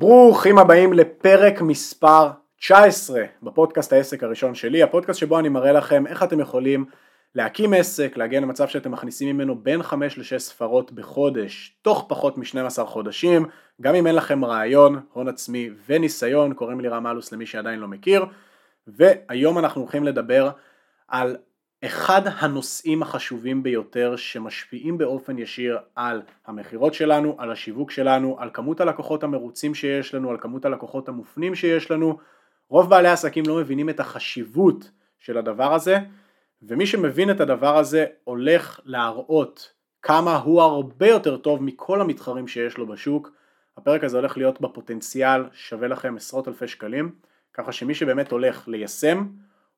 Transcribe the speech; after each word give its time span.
ברוכים 0.00 0.58
הבאים 0.58 0.92
לפרק 0.92 1.60
מספר 1.60 2.30
19 2.58 3.24
בפודקאסט 3.42 3.92
העסק 3.92 4.22
הראשון 4.22 4.54
שלי, 4.54 4.82
הפודקאסט 4.82 5.20
שבו 5.20 5.38
אני 5.38 5.48
מראה 5.48 5.72
לכם 5.72 6.06
איך 6.06 6.22
אתם 6.22 6.40
יכולים 6.40 6.84
להקים 7.34 7.74
עסק, 7.74 8.16
להגיע 8.16 8.40
למצב 8.40 8.68
שאתם 8.68 8.90
מכניסים 8.90 9.36
ממנו 9.36 9.62
בין 9.62 9.82
5 9.82 10.18
ל-6 10.18 10.38
ספרות 10.38 10.92
בחודש, 10.92 11.78
תוך 11.82 12.06
פחות 12.08 12.38
מ-12 12.38 12.84
חודשים, 12.84 13.46
גם 13.80 13.94
אם 13.94 14.06
אין 14.06 14.14
לכם 14.14 14.44
רעיון, 14.44 15.00
הון 15.12 15.28
עצמי 15.28 15.70
וניסיון, 15.86 16.54
קוראים 16.54 16.80
לי 16.80 16.88
רם 16.88 17.06
אלוס 17.06 17.32
למי 17.32 17.46
שעדיין 17.46 17.78
לא 17.78 17.88
מכיר, 17.88 18.24
והיום 18.86 19.58
אנחנו 19.58 19.80
הולכים 19.80 20.04
לדבר 20.04 20.50
על 21.08 21.36
אחד 21.84 22.22
הנושאים 22.26 23.02
החשובים 23.02 23.62
ביותר 23.62 24.16
שמשפיעים 24.16 24.98
באופן 24.98 25.38
ישיר 25.38 25.78
על 25.94 26.22
המכירות 26.46 26.94
שלנו, 26.94 27.36
על 27.38 27.52
השיווק 27.52 27.90
שלנו, 27.90 28.36
על 28.38 28.50
כמות 28.52 28.80
הלקוחות 28.80 29.22
המרוצים 29.22 29.74
שיש 29.74 30.14
לנו, 30.14 30.30
על 30.30 30.36
כמות 30.40 30.64
הלקוחות 30.64 31.08
המופנים 31.08 31.54
שיש 31.54 31.90
לנו. 31.90 32.18
רוב 32.68 32.90
בעלי 32.90 33.08
העסקים 33.08 33.44
לא 33.46 33.56
מבינים 33.56 33.88
את 33.90 34.00
החשיבות 34.00 34.90
של 35.18 35.38
הדבר 35.38 35.74
הזה, 35.74 35.98
ומי 36.62 36.86
שמבין 36.86 37.30
את 37.30 37.40
הדבר 37.40 37.78
הזה 37.78 38.06
הולך 38.24 38.80
להראות 38.84 39.72
כמה 40.02 40.36
הוא 40.36 40.62
הרבה 40.62 41.06
יותר 41.06 41.36
טוב 41.36 41.62
מכל 41.62 42.00
המתחרים 42.00 42.48
שיש 42.48 42.78
לו 42.78 42.86
בשוק. 42.86 43.30
הפרק 43.76 44.04
הזה 44.04 44.16
הולך 44.16 44.36
להיות 44.36 44.60
בפוטנציאל 44.60 45.44
שווה 45.52 45.88
לכם 45.88 46.16
עשרות 46.16 46.48
אלפי 46.48 46.68
שקלים, 46.68 47.14
ככה 47.54 47.72
שמי 47.72 47.94
שבאמת 47.94 48.30
הולך 48.32 48.68
ליישם, 48.68 49.26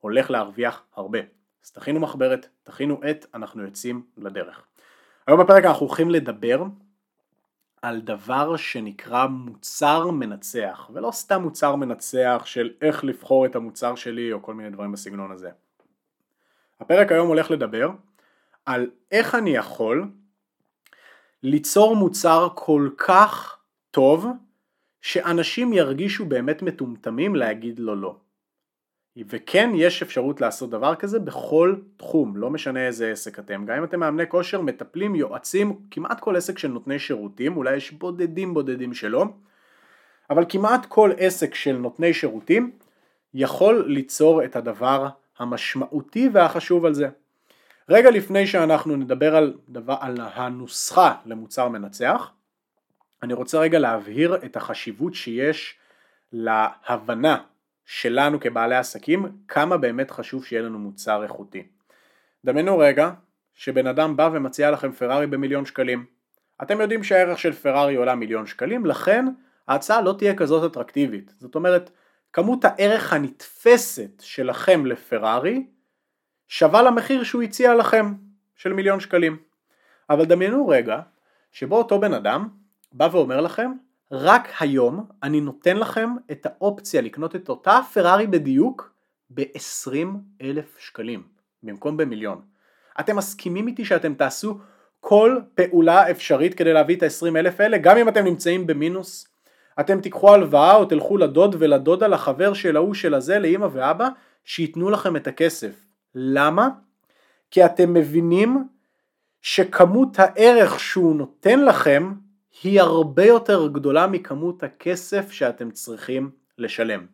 הולך 0.00 0.30
להרוויח 0.30 0.82
הרבה. 0.96 1.41
אז 1.64 1.70
תכינו 1.70 2.00
מחברת, 2.00 2.48
תכינו 2.62 3.00
עט, 3.02 3.26
אנחנו 3.34 3.62
יוצאים 3.62 4.06
לדרך. 4.16 4.66
היום 5.26 5.40
בפרק 5.40 5.64
אנחנו 5.64 5.86
הולכים 5.86 6.10
לדבר 6.10 6.64
על 7.82 8.00
דבר 8.00 8.56
שנקרא 8.56 9.26
מוצר 9.26 10.10
מנצח, 10.10 10.90
ולא 10.92 11.10
סתם 11.10 11.42
מוצר 11.42 11.76
מנצח 11.76 12.42
של 12.44 12.72
איך 12.80 13.04
לבחור 13.04 13.46
את 13.46 13.56
המוצר 13.56 13.94
שלי 13.94 14.32
או 14.32 14.42
כל 14.42 14.54
מיני 14.54 14.70
דברים 14.70 14.92
בסגנון 14.92 15.32
הזה. 15.32 15.50
הפרק 16.80 17.12
היום 17.12 17.28
הולך 17.28 17.50
לדבר 17.50 17.90
על 18.66 18.90
איך 19.10 19.34
אני 19.34 19.50
יכול 19.50 20.10
ליצור 21.42 21.96
מוצר 21.96 22.48
כל 22.54 22.88
כך 22.96 23.58
טוב 23.90 24.26
שאנשים 25.00 25.72
ירגישו 25.72 26.26
באמת 26.26 26.62
מטומטמים 26.62 27.36
להגיד 27.36 27.78
לו 27.78 27.94
לא. 27.94 28.16
וכן 29.16 29.70
יש 29.74 30.02
אפשרות 30.02 30.40
לעשות 30.40 30.70
דבר 30.70 30.94
כזה 30.94 31.18
בכל 31.18 31.74
תחום, 31.96 32.36
לא 32.36 32.50
משנה 32.50 32.86
איזה 32.86 33.10
עסק 33.10 33.38
אתם, 33.38 33.64
גם 33.66 33.76
אם 33.76 33.84
אתם 33.84 34.00
מאמני 34.00 34.28
כושר, 34.28 34.60
מטפלים, 34.60 35.14
יועצים, 35.14 35.80
כמעט 35.90 36.20
כל 36.20 36.36
עסק 36.36 36.58
של 36.58 36.68
נותני 36.68 36.98
שירותים, 36.98 37.56
אולי 37.56 37.76
יש 37.76 37.92
בודדים 37.92 38.54
בודדים 38.54 38.94
שלא, 38.94 39.24
אבל 40.30 40.44
כמעט 40.48 40.86
כל 40.86 41.10
עסק 41.18 41.54
של 41.54 41.76
נותני 41.76 42.14
שירותים 42.14 42.70
יכול 43.34 43.84
ליצור 43.88 44.44
את 44.44 44.56
הדבר 44.56 45.08
המשמעותי 45.38 46.28
והחשוב 46.32 46.84
על 46.84 46.94
זה. 46.94 47.08
רגע 47.88 48.10
לפני 48.10 48.46
שאנחנו 48.46 48.96
נדבר 48.96 49.36
על, 49.36 49.54
דבר, 49.68 49.96
על 50.00 50.16
הנוסחה 50.20 51.14
למוצר 51.24 51.68
מנצח, 51.68 52.30
אני 53.22 53.34
רוצה 53.34 53.58
רגע 53.58 53.78
להבהיר 53.78 54.36
את 54.44 54.56
החשיבות 54.56 55.14
שיש 55.14 55.74
להבנה 56.32 57.36
שלנו 57.86 58.40
כבעלי 58.40 58.76
עסקים, 58.76 59.26
כמה 59.48 59.76
באמת 59.76 60.10
חשוב 60.10 60.44
שיהיה 60.44 60.62
לנו 60.62 60.78
מוצר 60.78 61.22
איכותי. 61.22 61.62
דמיינו 62.44 62.78
רגע 62.78 63.10
שבן 63.54 63.86
אדם 63.86 64.16
בא 64.16 64.30
ומציע 64.32 64.70
לכם 64.70 64.92
פרארי 64.92 65.26
במיליון 65.26 65.64
שקלים. 65.64 66.06
אתם 66.62 66.80
יודעים 66.80 67.04
שהערך 67.04 67.38
של 67.38 67.52
פרארי 67.52 67.94
עולה 67.94 68.14
מיליון 68.14 68.46
שקלים, 68.46 68.86
לכן 68.86 69.26
ההצעה 69.68 70.00
לא 70.00 70.14
תהיה 70.18 70.34
כזאת 70.34 70.72
אטרקטיבית. 70.72 71.34
זאת 71.38 71.54
אומרת, 71.54 71.90
כמות 72.32 72.64
הערך 72.64 73.12
הנתפסת 73.12 74.20
שלכם 74.20 74.86
לפרארי 74.86 75.66
שווה 76.48 76.82
למחיר 76.82 77.24
שהוא 77.24 77.42
הציע 77.42 77.74
לכם, 77.74 78.14
של 78.56 78.72
מיליון 78.72 79.00
שקלים. 79.00 79.36
אבל 80.10 80.24
דמיינו 80.24 80.68
רגע 80.68 81.00
שבו 81.52 81.76
אותו 81.76 82.00
בן 82.00 82.14
אדם 82.14 82.48
בא 82.92 83.08
ואומר 83.12 83.40
לכם 83.40 83.72
רק 84.12 84.48
היום 84.60 85.06
אני 85.22 85.40
נותן 85.40 85.76
לכם 85.76 86.10
את 86.30 86.46
האופציה 86.46 87.00
לקנות 87.00 87.36
את 87.36 87.48
אותה 87.48 87.80
פרארי 87.92 88.26
בדיוק 88.26 88.92
ב-20 89.30 90.06
אלף 90.42 90.78
שקלים 90.78 91.22
במקום 91.62 91.96
במיליון. 91.96 92.40
אתם 93.00 93.16
מסכימים 93.16 93.68
איתי 93.68 93.84
שאתם 93.84 94.14
תעשו 94.14 94.58
כל 95.00 95.38
פעולה 95.54 96.10
אפשרית 96.10 96.54
כדי 96.54 96.72
להביא 96.72 96.96
את 96.96 97.02
ה-20 97.02 97.36
אלף 97.36 97.60
האלה 97.60 97.78
גם 97.78 97.96
אם 97.96 98.08
אתם 98.08 98.24
נמצאים 98.24 98.66
במינוס? 98.66 99.28
אתם 99.80 100.00
תיקחו 100.00 100.34
הלוואה 100.34 100.74
או 100.74 100.84
תלכו 100.84 101.16
לדוד 101.16 101.56
ולדודה 101.58 102.06
לחבר 102.06 102.54
של 102.54 102.76
ההוא 102.76 102.94
של 102.94 103.14
הזה 103.14 103.38
לאמא 103.38 103.68
ואבא 103.72 104.08
שייתנו 104.44 104.90
לכם 104.90 105.16
את 105.16 105.26
הכסף. 105.26 105.86
למה? 106.14 106.68
כי 107.50 107.64
אתם 107.64 107.94
מבינים 107.94 108.68
שכמות 109.42 110.18
הערך 110.18 110.80
שהוא 110.80 111.16
נותן 111.16 111.64
לכם 111.64 112.12
היא 112.62 112.80
הרבה 112.80 113.24
יותר 113.24 113.66
גדולה 113.66 114.06
מכמות 114.06 114.62
הכסף 114.62 115.30
שאתם 115.30 115.70
צריכים 115.70 116.30
לשלם. 116.58 117.06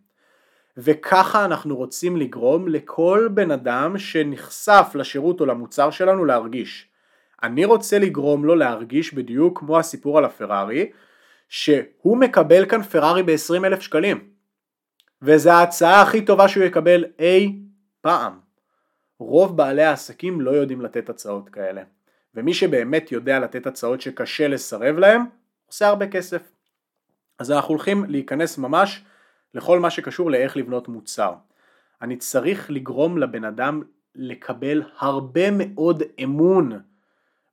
וככה 0.77 1.45
אנחנו 1.45 1.77
רוצים 1.77 2.17
לגרום 2.17 2.69
לכל 2.69 3.29
בן 3.35 3.51
אדם 3.51 3.99
שנחשף 3.99 4.93
לשירות 4.95 5.41
או 5.41 5.47
למוצר 5.47 5.91
שלנו 5.91 6.25
להרגיש. 6.25 6.89
אני 7.43 7.65
רוצה 7.65 7.99
לגרום 7.99 8.45
לו 8.45 8.55
להרגיש 8.55 9.15
בדיוק 9.15 9.59
כמו 9.59 9.79
הסיפור 9.79 10.19
על 10.19 10.25
הפרארי, 10.25 10.91
שהוא 11.49 12.17
מקבל 12.17 12.67
כאן 12.67 12.83
פרארי 12.83 13.23
ב-20 13.23 13.67
אלף 13.67 13.81
שקלים. 13.81 14.31
וזו 15.23 15.51
ההצעה 15.51 16.03
הכי 16.03 16.25
טובה 16.25 16.49
שהוא 16.49 16.65
יקבל 16.65 17.05
אי 17.19 17.59
פעם. 18.01 18.39
רוב 19.19 19.57
בעלי 19.57 19.85
העסקים 19.85 20.41
לא 20.41 20.51
יודעים 20.51 20.81
לתת 20.81 21.09
הצעות 21.09 21.49
כאלה. 21.49 21.83
ומי 22.39 22.55
שבאמת 22.55 23.13
יודע 23.13 23.39
לתת 23.39 23.67
הצעות 23.67 24.01
שקשה 24.01 24.49
לסרב 24.49 24.99
להם, 24.99 25.25
עושה 25.67 25.89
הרבה 25.89 26.07
כסף. 26.07 26.43
אז 27.39 27.53
אנחנו 27.53 27.69
הולכים 27.75 28.05
להיכנס 28.09 28.59
ממש 28.59 29.05
לכל 29.55 29.81
מה 29.81 29.91
שקשור 29.91 30.31
לאיך 30.31 30.57
לבנות 30.57 30.89
מוצר. 30.89 31.35
אני 32.03 32.17
צריך 32.17 32.71
לגרום 32.71 33.19
לבן 33.19 33.45
אדם 33.45 33.83
לקבל 34.15 34.83
הרבה 34.99 35.51
מאוד 35.51 36.03
אמון 36.25 36.81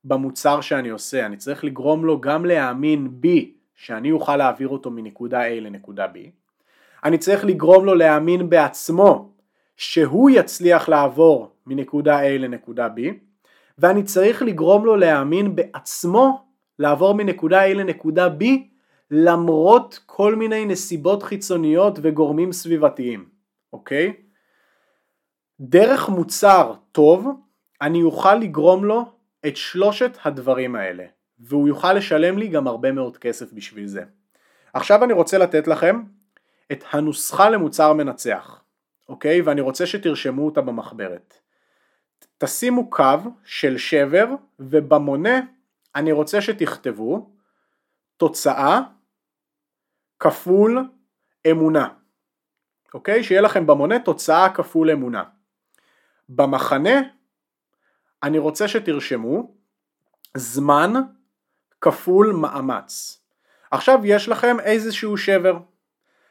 במוצר 0.04 0.60
שאני 0.60 0.88
עושה, 0.88 1.26
אני 1.26 1.36
צריך 1.36 1.64
לגרום 1.64 2.04
לו 2.04 2.20
גם 2.20 2.44
להאמין 2.44 3.08
בי 3.10 3.54
שאני 3.74 4.10
אוכל 4.12 4.36
להעביר 4.36 4.68
אותו 4.68 4.90
מנקודה 4.90 5.48
A 5.48 5.60
לנקודה 5.60 6.06
B, 6.06 6.18
אני 7.04 7.18
צריך 7.18 7.44
לגרום 7.44 7.84
לו 7.84 7.94
להאמין 7.94 8.50
בעצמו 8.50 9.32
שהוא 9.76 10.30
יצליח 10.30 10.88
לעבור 10.88 11.52
מנקודה 11.66 12.20
A 12.20 12.38
לנקודה 12.38 12.88
B, 12.96 13.00
ואני 13.78 14.02
צריך 14.02 14.42
לגרום 14.42 14.84
לו 14.84 14.96
להאמין 14.96 15.56
בעצמו 15.56 16.46
לעבור 16.78 17.14
מנקודה 17.14 17.66
A 17.66 17.74
לנקודה 17.74 18.28
B 18.40 18.44
למרות 19.10 20.00
כל 20.06 20.34
מיני 20.34 20.64
נסיבות 20.64 21.22
חיצוניות 21.22 21.98
וגורמים 22.02 22.52
סביבתיים, 22.52 23.28
אוקיי? 23.72 24.12
דרך 25.60 26.08
מוצר 26.08 26.74
טוב 26.92 27.28
אני 27.82 28.02
אוכל 28.02 28.34
לגרום 28.34 28.84
לו 28.84 29.04
את 29.46 29.56
שלושת 29.56 30.18
הדברים 30.24 30.76
האלה 30.76 31.04
והוא 31.38 31.68
יוכל 31.68 31.92
לשלם 31.92 32.38
לי 32.38 32.48
גם 32.48 32.66
הרבה 32.66 32.92
מאוד 32.92 33.16
כסף 33.16 33.52
בשביל 33.52 33.86
זה. 33.86 34.02
עכשיו 34.72 35.04
אני 35.04 35.12
רוצה 35.12 35.38
לתת 35.38 35.68
לכם 35.68 36.02
את 36.72 36.84
הנוסחה 36.90 37.50
למוצר 37.50 37.92
מנצח, 37.92 38.64
אוקיי? 39.08 39.40
ואני 39.40 39.60
רוצה 39.60 39.86
שתרשמו 39.86 40.46
אותה 40.46 40.60
במחברת. 40.60 41.45
תשימו 42.38 42.90
קו 42.90 43.18
של 43.44 43.78
שבר 43.78 44.26
ובמונה 44.58 45.40
אני 45.94 46.12
רוצה 46.12 46.40
שתכתבו 46.40 47.30
תוצאה 48.16 48.80
כפול 50.18 50.88
אמונה, 51.50 51.88
אוקיי? 52.94 53.24
שיהיה 53.24 53.40
לכם 53.40 53.66
במונה 53.66 53.98
תוצאה 53.98 54.54
כפול 54.54 54.90
אמונה. 54.90 55.24
במחנה 56.28 57.00
אני 58.22 58.38
רוצה 58.38 58.68
שתרשמו 58.68 59.54
זמן 60.36 60.92
כפול 61.80 62.32
מאמץ. 62.32 63.22
עכשיו 63.70 64.00
יש 64.04 64.28
לכם 64.28 64.60
איזשהו 64.60 65.16
שבר. 65.16 65.58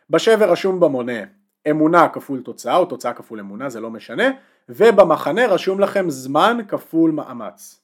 בשבר 0.09 0.51
רשום 0.51 0.79
במונה 0.79 1.23
אמונה 1.69 2.09
כפול 2.09 2.41
תוצאה 2.41 2.75
או 2.75 2.85
תוצאה 2.85 3.13
כפול 3.13 3.39
אמונה 3.39 3.69
זה 3.69 3.79
לא 3.79 3.89
משנה 3.89 4.23
ובמחנה 4.69 5.47
רשום 5.47 5.79
לכם 5.79 6.09
זמן 6.09 6.57
כפול 6.67 7.11
מאמץ. 7.11 7.81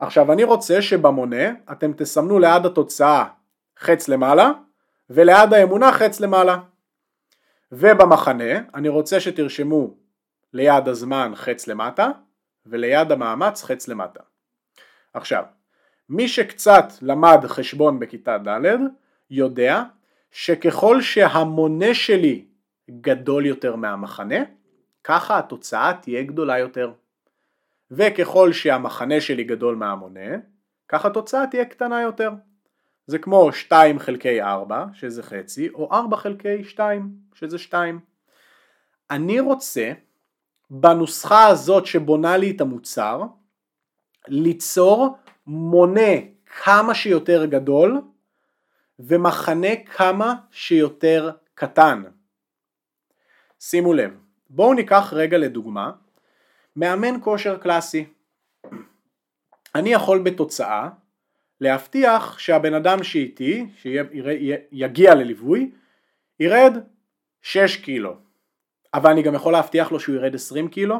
עכשיו 0.00 0.32
אני 0.32 0.44
רוצה 0.44 0.82
שבמונה 0.82 1.50
אתם 1.72 1.92
תסמנו 1.92 2.38
ליד 2.38 2.66
התוצאה 2.66 3.24
חץ 3.78 4.08
למעלה 4.08 4.50
וליד 5.10 5.52
האמונה 5.52 5.92
חץ 5.92 6.20
למעלה 6.20 6.58
ובמחנה 7.72 8.60
אני 8.74 8.88
רוצה 8.88 9.20
שתרשמו 9.20 9.94
ליד 10.52 10.88
הזמן 10.88 11.32
חץ 11.34 11.66
למטה 11.66 12.08
וליד 12.66 13.12
המאמץ 13.12 13.62
חץ 13.62 13.88
למטה. 13.88 14.20
עכשיו 15.14 15.44
מי 16.08 16.28
שקצת 16.28 16.84
למד 17.02 17.46
חשבון 17.46 17.98
בכיתה 17.98 18.38
ד' 18.38 18.76
יודע 19.30 19.82
שככל 20.30 21.00
שהמונה 21.00 21.94
שלי 21.94 22.46
גדול 22.90 23.46
יותר 23.46 23.76
מהמחנה, 23.76 24.36
ככה 25.04 25.38
התוצאה 25.38 25.92
תהיה 26.02 26.22
גדולה 26.22 26.58
יותר. 26.58 26.92
וככל 27.90 28.52
שהמחנה 28.52 29.20
שלי 29.20 29.44
גדול 29.44 29.76
מהמונה, 29.76 30.36
ככה 30.88 31.08
התוצאה 31.08 31.46
תהיה 31.46 31.64
קטנה 31.64 32.02
יותר. 32.02 32.30
זה 33.06 33.18
כמו 33.18 33.52
2 33.52 33.98
חלקי 33.98 34.42
4 34.42 34.86
שזה 34.92 35.22
חצי 35.22 35.68
או 35.68 35.92
4 35.92 36.16
חלקי 36.16 36.64
2 36.64 37.14
שזה 37.34 37.58
2. 37.58 38.00
אני 39.10 39.40
רוצה 39.40 39.92
בנוסחה 40.70 41.46
הזאת 41.46 41.86
שבונה 41.86 42.36
לי 42.36 42.50
את 42.50 42.60
המוצר 42.60 43.22
ליצור 44.28 45.16
מונה 45.46 46.12
כמה 46.64 46.94
שיותר 46.94 47.44
גדול 47.44 48.00
ומחנה 48.98 49.76
כמה 49.76 50.34
שיותר 50.50 51.30
קטן. 51.54 52.02
שימו 53.60 53.94
לב, 53.94 54.18
בואו 54.54 54.74
ניקח 54.74 55.12
רגע 55.12 55.38
לדוגמה 55.38 55.92
מאמן 56.76 57.20
כושר 57.20 57.58
קלאסי. 57.58 58.04
אני 59.74 59.92
יכול 59.92 60.22
בתוצאה 60.22 60.88
להבטיח 61.60 62.38
שהבן 62.38 62.74
אדם 62.74 63.02
שאיתי, 63.02 63.66
שיגיע 63.76 65.14
לליווי, 65.14 65.70
ירד 66.40 66.72
6 67.42 67.76
קילו. 67.76 68.16
אבל 68.94 69.10
אני 69.10 69.22
גם 69.22 69.34
יכול 69.34 69.52
להבטיח 69.52 69.92
לו 69.92 70.00
שהוא 70.00 70.16
ירד 70.16 70.34
20 70.34 70.68
קילו. 70.68 70.96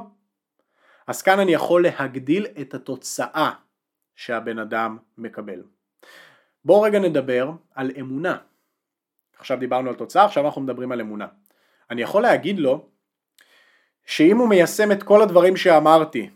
אז 1.07 1.23
כאן 1.23 1.41
אני 1.41 1.53
יכול 1.53 1.83
להגדיל 1.83 2.47
את 2.61 2.75
התוצאה 2.75 3.51
שהבן 4.17 4.59
אדם 4.59 4.99
מקבל. 5.19 5.63
בואו 6.65 6.83
רגע 6.83 6.99
נדבר 6.99 7.51
על 7.75 7.91
אמונה. 8.01 8.39
עכשיו 9.39 9.59
דיברנו 9.59 9.89
על 9.89 9.95
תוצאה, 9.95 10.25
עכשיו 10.25 10.47
אנחנו 10.47 10.61
מדברים 10.61 10.93
על 10.93 11.01
אמונה. 11.01 11.27
אני 11.91 12.03
יכול 12.03 12.23
להגיד 12.23 12.59
לו 12.59 12.92
שאם 14.07 14.39
הוא 14.39 14.49
מיישם 14.49 14.93
את 14.93 15.03
כל 15.03 15.23
הדברים 15.23 15.57
שאמרתי 15.57 16.31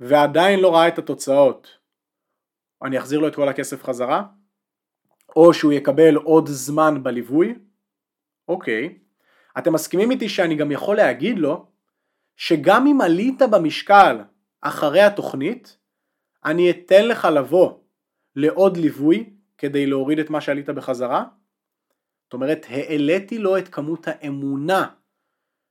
ועדיין 0.00 0.60
לא 0.60 0.74
ראה 0.74 0.88
את 0.88 0.98
התוצאות, 0.98 1.78
אני 2.82 2.98
אחזיר 2.98 3.18
לו 3.18 3.28
את 3.28 3.34
כל 3.34 3.48
הכסף 3.48 3.84
חזרה? 3.84 4.24
או 5.36 5.54
שהוא 5.54 5.72
יקבל 5.72 6.16
עוד 6.16 6.48
זמן 6.48 7.02
בליווי? 7.02 7.54
אוקיי. 8.48 8.98
אתם 9.58 9.72
מסכימים 9.72 10.10
איתי 10.10 10.28
שאני 10.28 10.54
גם 10.54 10.70
יכול 10.70 10.96
להגיד 10.96 11.38
לו 11.38 11.66
שגם 12.36 12.86
אם 12.86 13.00
עלית 13.00 13.42
במשקל 13.50 14.20
אחרי 14.60 15.00
התוכנית, 15.00 15.78
אני 16.44 16.70
אתן 16.70 17.08
לך 17.08 17.24
לבוא 17.24 17.78
לעוד 18.36 18.76
ליווי 18.76 19.30
כדי 19.58 19.86
להוריד 19.86 20.18
את 20.18 20.30
מה 20.30 20.40
שעלית 20.40 20.68
בחזרה? 20.68 21.24
זאת 22.24 22.32
אומרת, 22.32 22.66
העליתי 22.68 23.38
לו 23.38 23.58
את 23.58 23.68
כמות 23.68 24.08
האמונה 24.08 24.86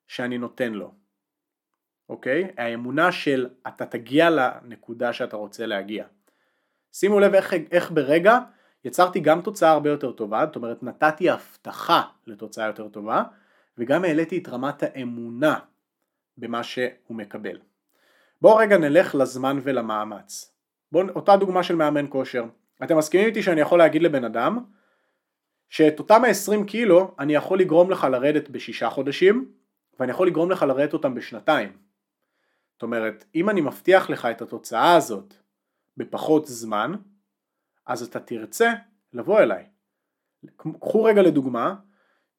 שאני 0.08 0.38
נותן 0.38 0.74
לו. 0.74 1.01
אוקיי? 2.12 2.48
האמונה 2.58 3.12
של 3.12 3.50
אתה 3.68 3.86
תגיע 3.86 4.30
לנקודה 4.30 5.14
שאתה 5.14 5.38
רוצה 5.38 5.66
להגיע. 5.66 6.06
שימו 6.94 7.20
לב 7.20 7.34
איך, 7.34 7.54
איך 7.72 7.92
ברגע 7.92 8.40
יצרתי 8.86 9.20
גם 9.20 9.42
תוצאה 9.42 9.72
הרבה 9.72 9.90
יותר 9.90 10.12
טובה, 10.12 10.46
זאת 10.46 10.56
אומרת 10.56 10.84
נתתי 10.84 11.30
הבטחה 11.30 12.02
לתוצאה 12.28 12.68
יותר 12.68 12.88
טובה, 12.88 13.24
וגם 13.78 14.04
העליתי 14.06 14.38
את 14.38 14.50
רמת 14.50 14.84
האמונה 14.84 15.60
במה 16.38 16.64
שהוא 16.64 16.86
מקבל. 17.10 17.58
בואו 18.42 18.56
רגע 18.56 18.78
נלך 18.78 19.16
לזמן 19.16 19.60
ולמאמץ. 19.64 20.56
בואו, 20.92 21.10
אותה 21.10 21.38
דוגמה 21.38 21.64
של 21.64 21.76
מאמן 21.76 22.06
כושר. 22.10 22.46
אתם 22.84 22.98
מסכימים 22.98 23.28
איתי 23.28 23.44
שאני 23.44 23.62
יכול 23.62 23.80
להגיד 23.80 24.04
לבן 24.04 24.24
אדם 24.24 24.60
שאת 25.70 26.00
אותם 26.00 26.22
ה-20 26.26 26.66
קילו 26.68 27.16
אני 27.20 27.36
יכול 27.36 27.60
לגרום 27.60 27.92
לך 27.92 28.08
לרדת 28.12 28.50
בשישה 28.50 28.90
חודשים 28.90 29.52
ואני 30.00 30.12
יכול 30.12 30.28
לגרום 30.28 30.52
לך 30.52 30.64
לרדת 30.64 30.94
אותם 30.94 31.16
בשנתיים. 31.16 31.91
זאת 32.82 32.84
אומרת, 32.84 33.26
אם 33.36 33.50
אני 33.50 33.62
מבטיח 33.62 34.10
לך 34.10 34.26
את 34.26 34.42
התוצאה 34.42 34.96
הזאת 34.96 35.34
בפחות 35.98 36.48
זמן, 36.48 36.94
אז 37.86 38.04
אתה 38.04 38.20
תרצה 38.20 38.74
לבוא 39.14 39.40
אליי. 39.40 39.66
קחו 40.80 41.04
רגע 41.04 41.22
לדוגמה 41.22 41.76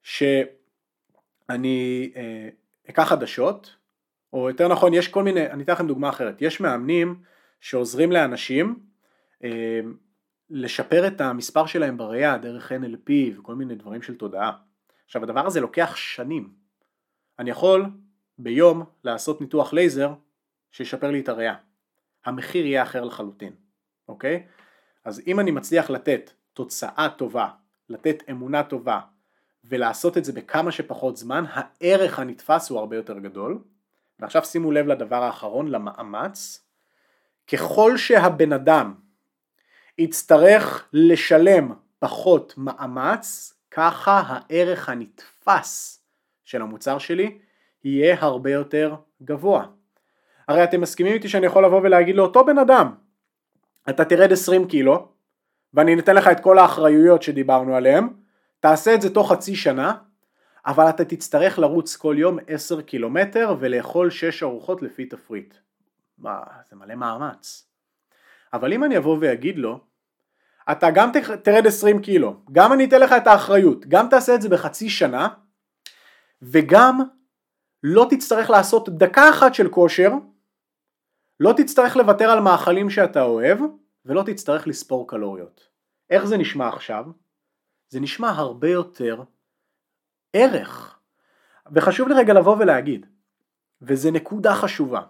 שאני 0.02 2.12
אה, 2.16 2.48
אקח 2.90 3.02
חדשות, 3.02 3.76
או 4.32 4.48
יותר 4.48 4.68
נכון 4.68 4.94
יש 4.94 5.08
כל 5.08 5.22
מיני, 5.22 5.50
אני 5.50 5.62
אתן 5.62 5.72
לכם 5.72 5.86
דוגמה 5.86 6.08
אחרת, 6.08 6.42
יש 6.42 6.60
מאמנים 6.60 7.22
שעוזרים 7.60 8.12
לאנשים 8.12 8.78
אה, 9.44 9.80
לשפר 10.50 11.06
את 11.06 11.20
המספר 11.20 11.66
שלהם 11.66 11.96
בראייה 11.96 12.38
דרך 12.38 12.72
NLP 12.72 13.38
וכל 13.38 13.54
מיני 13.54 13.74
דברים 13.74 14.02
של 14.02 14.14
תודעה. 14.14 14.52
עכשיו 15.04 15.22
הדבר 15.22 15.46
הזה 15.46 15.60
לוקח 15.60 15.96
שנים. 15.96 16.52
אני 17.38 17.50
יכול 17.50 17.86
ביום 18.38 18.84
לעשות 19.04 19.40
ניתוח 19.40 19.72
לייזר 19.72 20.14
שישפר 20.72 21.10
לי 21.10 21.20
את 21.20 21.28
הראייה. 21.28 21.54
המחיר 22.24 22.66
יהיה 22.66 22.82
אחר 22.82 23.04
לחלוטין, 23.04 23.52
אוקיי? 24.08 24.46
אז 25.04 25.22
אם 25.26 25.40
אני 25.40 25.50
מצליח 25.50 25.90
לתת 25.90 26.30
תוצאה 26.52 27.08
טובה, 27.16 27.48
לתת 27.88 28.22
אמונה 28.30 28.62
טובה 28.62 29.00
ולעשות 29.64 30.18
את 30.18 30.24
זה 30.24 30.32
בכמה 30.32 30.72
שפחות 30.72 31.16
זמן, 31.16 31.44
הערך 31.48 32.18
הנתפס 32.18 32.70
הוא 32.70 32.78
הרבה 32.78 32.96
יותר 32.96 33.18
גדול. 33.18 33.58
ועכשיו 34.18 34.44
שימו 34.44 34.72
לב 34.72 34.86
לדבר 34.86 35.22
האחרון, 35.22 35.68
למאמץ. 35.68 36.64
ככל 37.52 37.96
שהבן 37.96 38.52
אדם 38.52 38.94
יצטרך 39.98 40.88
לשלם 40.92 41.72
פחות 41.98 42.54
מאמץ, 42.56 43.54
ככה 43.70 44.22
הערך 44.26 44.88
הנתפס 44.88 46.04
של 46.44 46.62
המוצר 46.62 46.98
שלי 46.98 47.38
יהיה 47.84 48.16
הרבה 48.20 48.50
יותר 48.50 48.94
גבוה. 49.22 49.66
הרי 50.48 50.64
אתם 50.64 50.80
מסכימים 50.80 51.12
איתי 51.12 51.28
שאני 51.28 51.46
יכול 51.46 51.64
לבוא 51.64 51.80
ולהגיד 51.82 52.16
לאותו 52.16 52.44
בן 52.44 52.58
אדם 52.58 52.94
אתה 53.88 54.04
תרד 54.04 54.32
20 54.32 54.68
קילו 54.68 55.08
ואני 55.74 55.96
נותן 55.96 56.16
לך 56.16 56.28
את 56.28 56.40
כל 56.40 56.58
האחריויות 56.58 57.22
שדיברנו 57.22 57.76
עליהן 57.76 58.08
תעשה 58.60 58.94
את 58.94 59.02
זה 59.02 59.14
תוך 59.14 59.32
חצי 59.32 59.56
שנה 59.56 59.94
אבל 60.66 60.88
אתה 60.88 61.04
תצטרך 61.04 61.58
לרוץ 61.58 61.96
כל 61.96 62.14
יום 62.18 62.38
10 62.46 62.80
קילומטר 62.80 63.56
ולאכול 63.60 64.10
6 64.10 64.42
ארוחות 64.42 64.82
לפי 64.82 65.06
תפריט. 65.06 65.54
מה, 66.18 66.40
זה 66.70 66.76
מלא 66.76 66.94
מאמץ. 66.94 67.68
אבל 68.52 68.72
אם 68.72 68.84
אני 68.84 68.96
אבוא 68.96 69.16
ואגיד 69.20 69.58
לו 69.58 69.80
אתה 70.72 70.90
גם 70.90 71.10
תרד 71.42 71.66
20 71.66 72.02
קילו, 72.02 72.36
גם 72.52 72.72
אני 72.72 72.84
אתן 72.84 73.00
לך 73.00 73.12
את 73.12 73.26
האחריות, 73.26 73.86
גם 73.86 74.08
תעשה 74.08 74.34
את 74.34 74.42
זה 74.42 74.48
בחצי 74.48 74.90
שנה 74.90 75.28
וגם 76.42 77.00
לא 77.82 78.06
תצטרך 78.10 78.50
לעשות 78.50 78.88
דקה 78.88 79.30
אחת 79.30 79.54
של 79.54 79.68
כושר 79.68 80.12
לא 81.40 81.52
תצטרך 81.56 81.96
לוותר 81.96 82.30
על 82.30 82.40
מאכלים 82.40 82.90
שאתה 82.90 83.22
אוהב 83.22 83.58
ולא 84.04 84.22
תצטרך 84.26 84.66
לספור 84.66 85.08
קלוריות. 85.08 85.68
איך 86.10 86.24
זה 86.24 86.36
נשמע 86.36 86.68
עכשיו? 86.68 87.04
זה 87.88 88.00
נשמע 88.00 88.30
הרבה 88.30 88.68
יותר 88.68 89.22
ערך. 90.32 90.98
וחשוב 91.72 92.08
לי 92.08 92.14
רגע 92.14 92.32
לבוא 92.32 92.56
ולהגיד, 92.58 93.06
וזה 93.82 94.10
נקודה 94.10 94.54
חשובה, 94.54 95.00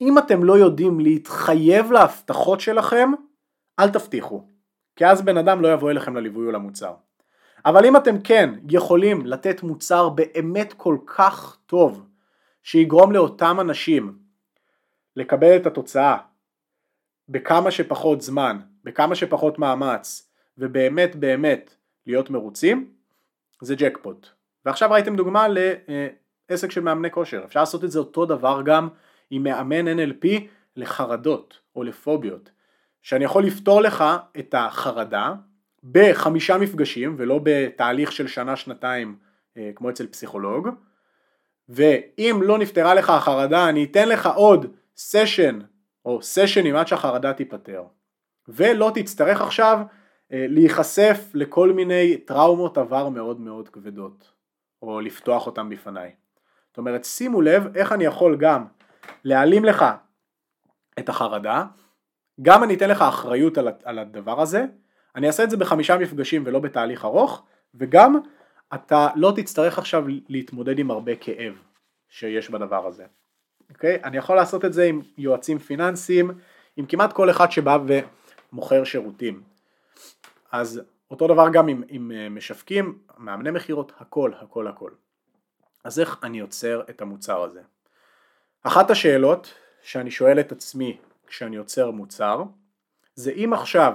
אם 0.00 0.18
אתם 0.18 0.44
לא 0.44 0.58
יודעים 0.58 1.00
להתחייב 1.00 1.92
להבטחות 1.92 2.60
שלכם, 2.60 3.10
אל 3.78 3.90
תבטיחו, 3.90 4.46
כי 4.96 5.06
אז 5.06 5.22
בן 5.22 5.36
אדם 5.36 5.60
לא 5.60 5.72
יבוא 5.72 5.90
אליכם 5.90 6.16
לליווי 6.16 6.46
או 6.46 6.52
למוצר. 6.52 6.94
אבל 7.66 7.86
אם 7.86 7.96
אתם 7.96 8.20
כן 8.20 8.54
יכולים 8.70 9.26
לתת 9.26 9.62
מוצר 9.62 10.08
באמת 10.08 10.72
כל 10.76 10.98
כך 11.06 11.58
טוב, 11.66 12.06
שיגרום 12.62 13.12
לאותם 13.12 13.60
אנשים 13.60 14.18
לקבל 15.16 15.56
את 15.56 15.66
התוצאה 15.66 16.16
בכמה 17.28 17.70
שפחות 17.70 18.20
זמן, 18.20 18.58
בכמה 18.84 19.14
שפחות 19.14 19.58
מאמץ, 19.58 20.30
ובאמת 20.58 21.16
באמת 21.16 21.74
להיות 22.06 22.30
מרוצים, 22.30 22.90
זה 23.62 23.74
ג'קפוט. 23.74 24.28
ועכשיו 24.64 24.90
ראיתם 24.90 25.16
דוגמה 25.16 25.46
לעסק 26.48 26.70
של 26.70 26.80
מאמני 26.80 27.10
כושר, 27.10 27.42
אפשר 27.44 27.60
לעשות 27.60 27.84
את 27.84 27.90
זה 27.90 27.98
אותו 27.98 28.26
דבר 28.26 28.62
גם 28.64 28.88
עם 29.30 29.42
מאמן 29.42 29.98
NLP 29.98 30.26
לחרדות 30.76 31.60
או 31.76 31.82
לפוביות, 31.82 32.50
שאני 33.02 33.24
יכול 33.24 33.44
לפתור 33.44 33.80
לך 33.80 34.04
את 34.38 34.54
החרדה 34.58 35.32
בחמישה 35.84 36.58
מפגשים 36.58 37.14
ולא 37.18 37.40
בתהליך 37.42 38.12
של 38.12 38.26
שנה 38.26 38.56
שנתיים 38.56 39.16
אה, 39.56 39.70
כמו 39.74 39.90
אצל 39.90 40.06
פסיכולוג. 40.06 40.68
ואם 41.68 42.40
לא 42.42 42.58
נפתרה 42.58 42.94
לך 42.94 43.10
החרדה 43.10 43.68
אני 43.68 43.84
אתן 43.84 44.08
לך 44.08 44.26
עוד 44.26 44.66
סשן 45.00 45.58
או 46.04 46.22
סשנים 46.22 46.76
עד 46.76 46.86
שהחרדה 46.86 47.32
תיפתר 47.32 47.84
ולא 48.48 48.92
תצטרך 48.94 49.40
עכשיו 49.40 49.78
אה, 50.32 50.46
להיחשף 50.48 51.30
לכל 51.34 51.72
מיני 51.72 52.16
טראומות 52.16 52.78
עבר 52.78 53.08
מאוד 53.08 53.40
מאוד 53.40 53.68
כבדות 53.68 54.32
או 54.82 55.00
לפתוח 55.00 55.46
אותם 55.46 55.68
בפניי. 55.68 56.14
זאת 56.68 56.78
אומרת 56.78 57.04
שימו 57.04 57.40
לב 57.40 57.76
איך 57.76 57.92
אני 57.92 58.04
יכול 58.04 58.36
גם 58.36 58.66
להעלים 59.24 59.64
לך 59.64 59.84
את 60.98 61.08
החרדה, 61.08 61.64
גם 62.42 62.64
אני 62.64 62.74
אתן 62.74 62.90
לך 62.90 63.02
אחריות 63.02 63.58
על 63.84 63.98
הדבר 63.98 64.40
הזה, 64.40 64.64
אני 65.16 65.26
אעשה 65.26 65.44
את 65.44 65.50
זה 65.50 65.56
בחמישה 65.56 65.98
מפגשים 65.98 66.42
ולא 66.46 66.58
בתהליך 66.58 67.04
ארוך 67.04 67.46
וגם 67.74 68.20
אתה 68.74 69.08
לא 69.16 69.32
תצטרך 69.36 69.78
עכשיו 69.78 70.04
להתמודד 70.28 70.78
עם 70.78 70.90
הרבה 70.90 71.16
כאב 71.16 71.54
שיש 72.08 72.50
בדבר 72.50 72.86
הזה. 72.86 73.04
אוקיי? 73.70 74.00
אני 74.04 74.16
יכול 74.16 74.36
לעשות 74.36 74.64
את 74.64 74.72
זה 74.72 74.84
עם 74.84 75.00
יועצים 75.18 75.58
פיננסיים, 75.58 76.30
עם 76.76 76.86
כמעט 76.86 77.12
כל 77.12 77.30
אחד 77.30 77.50
שבא 77.50 77.78
ומוכר 78.52 78.84
שירותים. 78.84 79.42
אז 80.52 80.80
אותו 81.10 81.26
דבר 81.26 81.48
גם 81.52 81.68
עם, 81.68 81.82
עם 81.88 82.12
אה, 82.14 82.28
משווקים, 82.28 82.98
מאמני 83.18 83.50
מכירות, 83.50 83.92
הכל, 83.98 84.32
הכל, 84.40 84.66
הכל. 84.66 84.90
אז 85.84 86.00
איך 86.00 86.18
אני 86.22 86.38
יוצר 86.38 86.82
את 86.90 87.02
המוצר 87.02 87.42
הזה? 87.42 87.60
אחת 88.62 88.90
השאלות 88.90 89.54
שאני 89.82 90.10
שואל 90.10 90.40
את 90.40 90.52
עצמי 90.52 90.98
כשאני 91.26 91.56
יוצר 91.56 91.90
מוצר, 91.90 92.42
זה 93.14 93.32
אם 93.32 93.52
עכשיו 93.52 93.94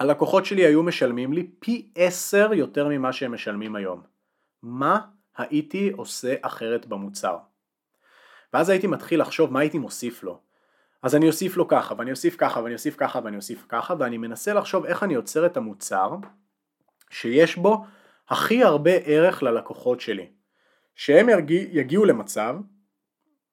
הלקוחות 0.00 0.46
שלי 0.46 0.66
היו 0.66 0.82
משלמים 0.82 1.32
לי 1.32 1.50
פי 1.58 1.90
עשר 1.94 2.52
יותר 2.52 2.88
ממה 2.88 3.12
שהם 3.12 3.34
משלמים 3.34 3.76
היום. 3.76 4.02
מה 4.62 5.00
הייתי 5.36 5.90
עושה 5.90 6.34
אחרת 6.42 6.86
במוצר? 6.86 7.36
ואז 8.52 8.68
הייתי 8.68 8.86
מתחיל 8.86 9.20
לחשוב 9.20 9.52
מה 9.52 9.60
הייתי 9.60 9.78
מוסיף 9.78 10.22
לו. 10.22 10.40
אז 11.02 11.14
אני 11.14 11.28
אוסיף 11.28 11.56
לו 11.56 11.68
ככה, 11.68 11.94
ואני 11.98 12.10
אוסיף 12.10 12.36
ככה, 12.38 12.60
ואני 12.60 12.74
אוסיף 12.74 12.96
ככה, 12.98 13.20
ואני 13.24 13.36
אוסיף 13.36 13.66
ככה, 13.68 13.94
ואני 13.98 14.18
מנסה 14.18 14.54
לחשוב 14.54 14.84
איך 14.84 15.02
אני 15.02 15.14
יוצר 15.14 15.46
את 15.46 15.56
המוצר 15.56 16.10
שיש 17.10 17.56
בו 17.56 17.84
הכי 18.28 18.64
הרבה 18.64 18.90
ערך 18.90 19.42
ללקוחות 19.42 20.00
שלי. 20.00 20.26
שהם 20.94 21.28
יגיע, 21.28 21.62
יגיעו 21.70 22.04
למצב 22.04 22.56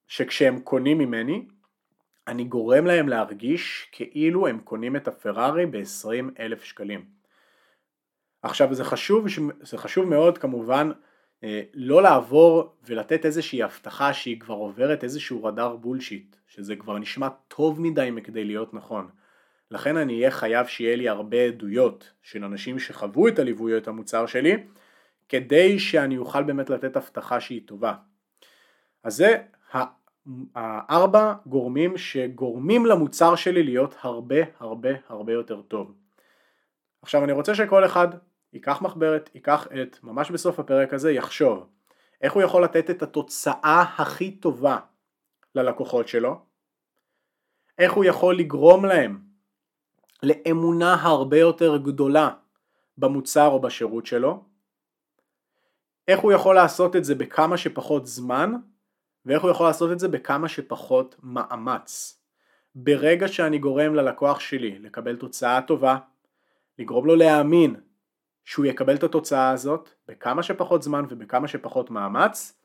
שכשהם 0.07 0.59
קונים 0.59 0.97
ממני, 0.97 1.47
אני 2.27 2.43
גורם 2.43 2.85
להם 2.85 3.09
להרגיש 3.09 3.89
כאילו 3.91 4.47
הם 4.47 4.59
קונים 4.59 4.95
את 4.95 5.07
הפרארי 5.07 5.65
ב-20 5.65 6.39
אלף 6.39 6.63
שקלים. 6.63 7.05
עכשיו 8.41 8.73
זה 8.73 8.83
חשוב, 8.83 9.25
זה 9.61 9.77
חשוב 9.77 10.05
מאוד 10.05 10.37
כמובן 10.37 10.91
לא 11.73 12.03
לעבור 12.03 12.73
ולתת 12.85 13.25
איזושהי 13.25 13.63
הבטחה 13.63 14.13
שהיא 14.13 14.39
כבר 14.39 14.55
עוברת 14.55 15.03
איזשהו 15.03 15.43
רדאר 15.43 15.75
בולשיט, 15.75 16.35
שזה 16.47 16.75
כבר 16.75 16.97
נשמע 16.97 17.27
טוב 17.47 17.81
מדי 17.81 18.11
מכדי 18.11 18.43
להיות 18.43 18.73
נכון. 18.73 19.07
לכן 19.71 19.97
אני 19.97 20.17
אהיה 20.17 20.31
חייב 20.31 20.67
שיהיה 20.67 20.95
לי 20.95 21.09
הרבה 21.09 21.37
עדויות 21.37 22.11
של 22.21 22.43
אנשים 22.43 22.79
שחוו 22.79 23.27
את 23.27 23.39
הליווי 23.39 23.73
או 23.73 23.77
את 23.77 23.87
המוצר 23.87 24.25
שלי, 24.25 24.63
כדי 25.29 25.79
שאני 25.79 26.17
אוכל 26.17 26.43
באמת 26.43 26.69
לתת 26.69 26.95
הבטחה 26.95 27.39
שהיא 27.39 27.61
טובה. 27.65 27.93
אז 29.03 29.15
זה 29.15 29.37
הארבע 30.55 31.33
גורמים 31.45 31.97
שגורמים 31.97 32.85
למוצר 32.85 33.35
שלי 33.35 33.63
להיות 33.63 33.95
הרבה 34.01 34.35
הרבה 34.59 34.89
הרבה 35.09 35.33
יותר 35.33 35.61
טוב. 35.61 35.93
עכשיו 37.01 37.23
אני 37.23 37.31
רוצה 37.31 37.55
שכל 37.55 37.85
אחד 37.85 38.07
ייקח 38.53 38.81
מחברת, 38.81 39.29
ייקח 39.35 39.67
את, 39.81 39.97
ממש 40.03 40.31
בסוף 40.31 40.59
הפרק 40.59 40.93
הזה, 40.93 41.11
יחשוב 41.11 41.67
איך 42.23 42.33
הוא 42.33 42.43
יכול 42.43 42.63
לתת 42.63 42.89
את 42.89 43.03
התוצאה 43.03 43.81
הכי 43.97 44.31
טובה 44.31 44.77
ללקוחות 45.55 46.07
שלו, 46.07 46.39
איך 47.79 47.93
הוא 47.93 48.05
יכול 48.05 48.37
לגרום 48.37 48.85
להם 48.85 49.19
לאמונה 50.23 50.93
הרבה 51.01 51.37
יותר 51.37 51.77
גדולה 51.77 52.29
במוצר 52.97 53.47
או 53.47 53.61
בשירות 53.61 54.05
שלו, 54.05 54.43
איך 56.07 56.19
הוא 56.19 56.31
יכול 56.31 56.55
לעשות 56.55 56.95
את 56.95 57.03
זה 57.03 57.15
בכמה 57.15 57.57
שפחות 57.57 58.07
זמן, 58.07 58.53
ואיך 59.25 59.43
הוא 59.43 59.51
יכול 59.51 59.65
לעשות 59.65 59.91
את 59.91 59.99
זה 59.99 60.07
בכמה 60.07 60.47
שפחות 60.47 61.15
מאמץ. 61.23 62.19
ברגע 62.75 63.27
שאני 63.27 63.57
גורם 63.57 63.95
ללקוח 63.95 64.39
שלי 64.39 64.79
לקבל 64.79 65.15
תוצאה 65.15 65.61
טובה, 65.61 65.97
לגרום 66.79 67.05
לו 67.05 67.15
להאמין 67.15 67.75
שהוא 68.43 68.65
יקבל 68.65 68.95
את 68.95 69.03
התוצאה 69.03 69.49
הזאת 69.49 69.89
בכמה 70.07 70.43
שפחות 70.43 70.83
זמן 70.83 71.05
ובכמה 71.09 71.47
שפחות 71.47 71.91
מאמץ, 71.91 72.59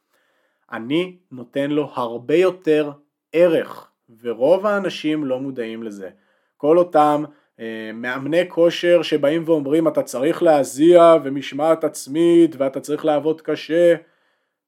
אני 0.73 1.17
נותן 1.33 1.71
לו 1.71 1.91
הרבה 1.95 2.35
יותר 2.35 2.91
ערך, 3.33 3.91
ורוב 4.23 4.67
האנשים 4.67 5.25
לא 5.25 5.41
מודעים 5.41 5.83
לזה. 5.83 6.11
כל 6.57 6.79
אותם 6.79 7.25
אה, 7.61 7.91
מאמני 7.95 8.49
כושר 8.49 9.03
שבאים 9.03 9.43
ואומרים 9.47 9.89
אתה 9.89 10.03
צריך 10.03 10.43
להזיע 10.43 11.17
ומשמעת 11.25 11.85
עצמית 11.85 12.57
ואתה 12.59 12.81
צריך 12.81 13.05
לעבוד 13.05 13.41
קשה, 13.41 13.95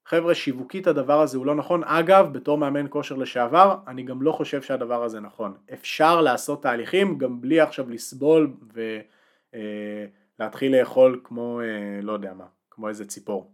חבר'ה 0.07 0.35
שיווקית 0.35 0.87
הדבר 0.87 1.21
הזה 1.21 1.39
הוא 1.39 1.47
לא 1.47 1.55
נכון, 1.55 1.85
אגב 1.85 2.33
בתור 2.33 2.59
מאמן 2.59 2.87
כושר 2.91 3.17
לשעבר 3.17 3.77
אני 3.89 4.03
גם 4.03 4.23
לא 4.23 4.33
חושב 4.33 4.63
שהדבר 4.63 5.05
הזה 5.05 5.21
נכון, 5.21 5.55
אפשר 5.73 6.21
לעשות 6.21 6.63
תהליכים 6.63 7.19
גם 7.19 7.41
בלי 7.41 7.61
עכשיו 7.61 7.91
לסבול 7.91 8.53
ו... 8.75 8.99
אה, 9.55 10.07
להתחיל 10.41 10.81
לאכול 10.81 11.21
כמו 11.25 11.61
אה, 11.61 12.03
לא 12.03 12.13
יודע 12.13 12.35
מה, 12.35 12.45
כמו 12.71 12.89
איזה 12.89 13.07
ציפור. 13.07 13.53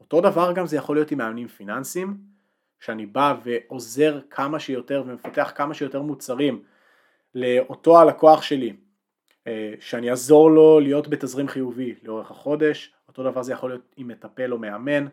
אותו 0.00 0.20
דבר 0.20 0.52
גם 0.52 0.66
זה 0.66 0.76
יכול 0.76 0.96
להיות 0.96 1.10
עם 1.10 1.18
מאמנים 1.18 1.48
פיננסיים, 1.48 2.16
שאני 2.80 3.06
בא 3.06 3.34
ועוזר 3.44 4.20
כמה 4.30 4.60
שיותר 4.60 5.02
ומפתח 5.06 5.52
כמה 5.54 5.74
שיותר 5.74 6.02
מוצרים 6.02 6.62
לאותו 7.34 8.00
הלקוח 8.00 8.42
שלי, 8.42 8.76
אה, 9.46 9.72
שאני 9.80 10.10
אעזור 10.10 10.50
לו 10.50 10.80
להיות 10.80 11.08
בתזרים 11.08 11.48
חיובי 11.48 11.94
לאורך 12.02 12.30
החודש, 12.30 12.94
אותו 13.08 13.22
דבר 13.22 13.42
זה 13.42 13.52
יכול 13.52 13.70
להיות 13.70 13.94
עם 13.96 14.08
מטפל 14.08 14.52
או 14.52 14.58
מאמן, 14.58 15.06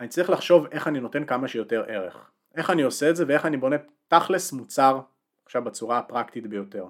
אני 0.00 0.08
צריך 0.08 0.30
לחשוב 0.30 0.66
איך 0.66 0.88
אני 0.88 1.00
נותן 1.00 1.24
כמה 1.24 1.48
שיותר 1.48 1.84
ערך, 1.88 2.30
איך 2.54 2.70
אני 2.70 2.82
עושה 2.82 3.10
את 3.10 3.16
זה 3.16 3.24
ואיך 3.28 3.46
אני 3.46 3.56
בונה 3.56 3.76
תכלס 4.08 4.52
מוצר 4.52 5.00
עכשיו 5.44 5.64
בצורה 5.64 5.98
הפרקטית 5.98 6.46
ביותר. 6.46 6.86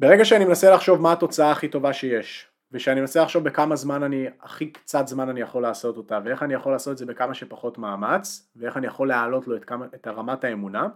ברגע 0.00 0.24
שאני 0.24 0.44
מנסה 0.44 0.70
לחשוב 0.70 1.00
מה 1.00 1.12
התוצאה 1.12 1.50
הכי 1.50 1.68
טובה 1.68 1.92
שיש 1.92 2.46
ושאני 2.72 3.00
מנסה 3.00 3.22
לחשוב 3.22 3.44
בכמה 3.44 3.76
זמן 3.76 4.02
אני, 4.02 4.26
הכי 4.40 4.72
קצת 4.72 5.06
זמן 5.06 5.28
אני 5.28 5.40
יכול 5.40 5.62
לעשות 5.62 5.96
אותה 5.96 6.20
ואיך 6.24 6.42
אני 6.42 6.54
יכול 6.54 6.72
לעשות 6.72 6.92
את 6.92 6.98
זה 6.98 7.06
בכמה 7.06 7.34
שפחות 7.34 7.78
מאמץ 7.78 8.50
ואיך 8.56 8.76
אני 8.76 8.86
יכול 8.86 9.08
להעלות 9.08 9.48
לו 9.48 9.56
את, 9.56 9.64
כמה, 9.64 9.86
את 9.94 10.06
הרמת 10.06 10.44
האמונה 10.44 10.88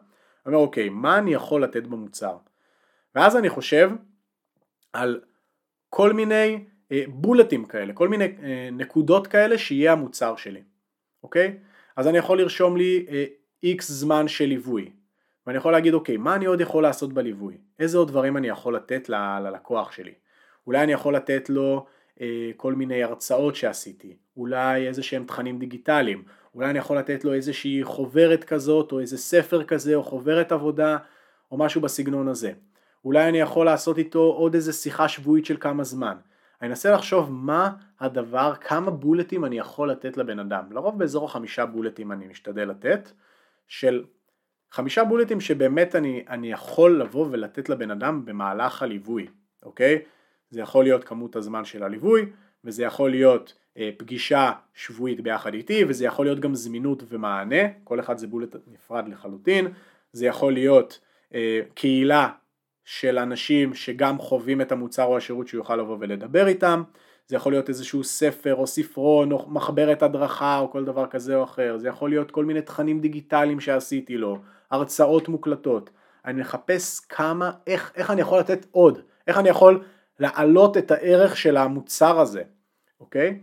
אני 0.47 0.55
אומר 0.55 0.67
אוקיי 0.67 0.89
מה 0.89 1.19
אני 1.19 1.35
יכול 1.35 1.63
לתת 1.63 1.83
במוצר? 1.83 2.37
ואז 3.15 3.37
אני 3.37 3.49
חושב 3.49 3.91
על 4.93 5.21
כל 5.91 6.13
מיני 6.13 6.65
אה, 6.93 7.05
בולטים 7.09 7.65
כאלה 7.65 7.93
כל 7.93 8.09
מיני 8.09 8.25
אה, 8.43 8.69
נקודות 8.73 9.27
כאלה 9.27 9.59
שיהיה 9.59 9.93
המוצר 9.93 10.37
שלי 10.37 10.63
אוקיי? 11.23 11.59
אז 11.97 12.09
אני 12.09 12.19
יכול 12.19 12.39
לרשום 12.39 12.77
לי 12.77 13.07
איקס 13.63 13.91
אה, 13.91 13.97
זמן 13.97 14.29
של 14.29 14.45
ליווי 14.45 14.91
ואני 15.47 15.59
יכול 15.59 15.73
להגיד 15.73 15.95
אוקיי 15.95 16.17
מה 16.17 16.35
אני 16.35 16.45
עוד 16.45 16.61
יכול 16.61 16.83
לעשות 16.83 17.13
בליווי? 17.13 17.59
איזה 17.79 17.99
עוד 17.99 18.09
דברים 18.09 18.37
אני 18.37 18.49
יכול 18.49 18.77
לתת 18.77 19.09
ל- 19.09 19.39
ללקוח 19.39 19.93
שלי? 19.93 20.15
אולי 20.67 20.83
אני 20.83 20.93
יכול 20.93 21.17
לתת 21.17 21.51
לו 21.51 21.87
אה, 22.21 22.51
כל 22.57 22.75
מיני 22.75 23.03
הרצאות 23.03 23.57
שעשיתי 23.57 24.17
אולי 24.37 24.89
איזה 24.89 25.03
שהם 25.03 25.25
תכנים 25.25 25.59
דיגיטליים 25.59 26.25
אולי 26.55 26.71
אני 26.71 26.79
יכול 26.79 26.99
לתת 26.99 27.25
לו 27.25 27.35
איזושהי 27.35 27.81
חוברת 27.85 28.45
כזאת 28.45 28.93
או 28.93 29.01
איזה 29.01 29.19
ספר 29.19 29.65
כזה 29.65 29.95
או 29.95 30.03
חוברת 30.03 30.53
עבודה 30.53 30.97
או 31.53 31.57
משהו 31.57 31.81
בסגנון 31.81 32.29
הזה. 32.29 32.53
אולי 33.05 33.29
אני 33.29 33.41
יכול 33.41 33.67
לעשות 33.67 33.99
איתו 33.99 34.19
עוד 34.19 34.55
איזה 34.55 34.73
שיחה 34.73 35.09
שבועית 35.09 35.47
של 35.47 35.57
כמה 35.61 35.85
זמן. 35.85 36.17
אני 36.63 36.71
אנסה 36.71 36.91
לחשוב 36.91 37.33
מה 37.33 37.71
הדבר, 38.01 38.55
כמה 38.61 38.91
בולטים 38.91 39.45
אני 39.45 39.59
יכול 39.59 39.91
לתת 39.91 40.17
לבן 40.17 40.39
אדם. 40.39 40.73
לרוב 40.73 40.99
באזור 40.99 41.25
החמישה 41.25 41.67
בולטים 41.67 42.13
אני 42.13 42.27
משתדל 42.27 42.69
לתת 42.69 43.13
של 43.69 44.05
חמישה 44.73 45.05
בולטים 45.05 45.41
שבאמת 45.41 45.97
אני, 45.97 46.25
אני 46.29 46.53
יכול 46.53 47.01
לבוא 47.01 47.27
ולתת 47.31 47.69
לבן 47.69 47.91
אדם 47.91 48.25
במהלך 48.25 48.83
הליווי, 48.83 49.27
אוקיי? 49.63 49.99
זה 50.51 50.61
יכול 50.61 50.85
להיות 50.85 51.05
כמות 51.05 51.37
הזמן 51.37 51.65
של 51.65 51.83
הליווי, 51.83 52.27
וזה 52.65 52.83
יכול 52.83 53.11
להיות 53.11 53.55
אה, 53.79 53.91
פגישה 53.97 54.53
שבועית 54.75 55.21
ביחד 55.21 55.55
איתי, 55.55 55.85
וזה 55.89 56.05
יכול 56.05 56.27
להיות 56.27 56.41
גם 56.41 56.55
זמינות 56.55 57.03
ומענה, 57.09 57.69
כל 57.85 58.01
אחד 58.01 58.19
זה 58.19 58.27
בולט 58.27 58.57
נפרד 58.67 59.09
לחלוטין, 59.09 59.69
זה 60.13 60.27
יכול 60.27 60.53
להיות 60.53 61.01
אה, 61.35 61.61
קהילה 61.75 62.29
של 62.85 63.19
אנשים 63.19 63.75
שגם 63.75 64.19
חווים 64.19 64.61
את 64.61 64.73
המוצר 64.73 65.05
או 65.05 65.17
השירות 65.17 65.49
שהוא 65.49 65.59
יוכל 65.59 65.77
לבוא 65.77 65.97
ולדבר 66.01 66.47
איתם, 66.47 66.83
זה 67.27 67.37
יכול 67.37 67.53
להיות 67.53 67.69
איזשהו 67.69 68.05
ספר 68.05 68.55
או 68.55 68.67
ספרון 68.67 69.33
או 69.33 69.47
מחברת 69.49 70.03
הדרכה 70.03 70.59
או 70.59 70.71
כל 70.71 70.85
דבר 70.85 71.07
כזה 71.07 71.37
או 71.37 71.45
אחר, 71.45 71.77
זה 71.79 71.89
יכול 71.89 72.11
להיות 72.11 72.31
כל 72.31 72.45
מיני 72.45 72.63
תכנים 72.63 73.01
דיגיטליים 73.01 73.61
שעשיתי 73.61 74.17
לו, 74.17 74.39
הרצאות 74.73 75.29
מוקלטות, 75.29 75.91
אני 76.25 76.41
מחפש 76.41 77.01
כמה, 77.01 77.51
איך, 77.67 77.93
איך 77.95 78.11
אני 78.11 78.21
יכול 78.21 78.39
לתת 78.39 78.67
עוד, 78.71 78.99
איך 79.27 79.39
אני 79.39 79.49
יכול 79.49 79.85
להעלות 80.19 80.77
את 80.77 80.91
הערך 80.91 81.37
של 81.37 81.57
המוצר 81.57 82.21
הזה, 82.21 82.43
אוקיי? 83.01 83.41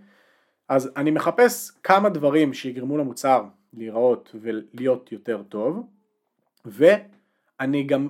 אז 0.70 0.92
אני 0.98 1.12
מחפש 1.12 1.72
כמה 1.84 2.10
דברים 2.10 2.54
שיגרמו 2.54 2.98
למוצר 2.98 3.44
להיראות 3.74 4.36
ולהיות 4.42 5.12
יותר 5.12 5.44
טוב, 5.44 5.84
ואני 6.66 7.84
גם, 7.84 8.10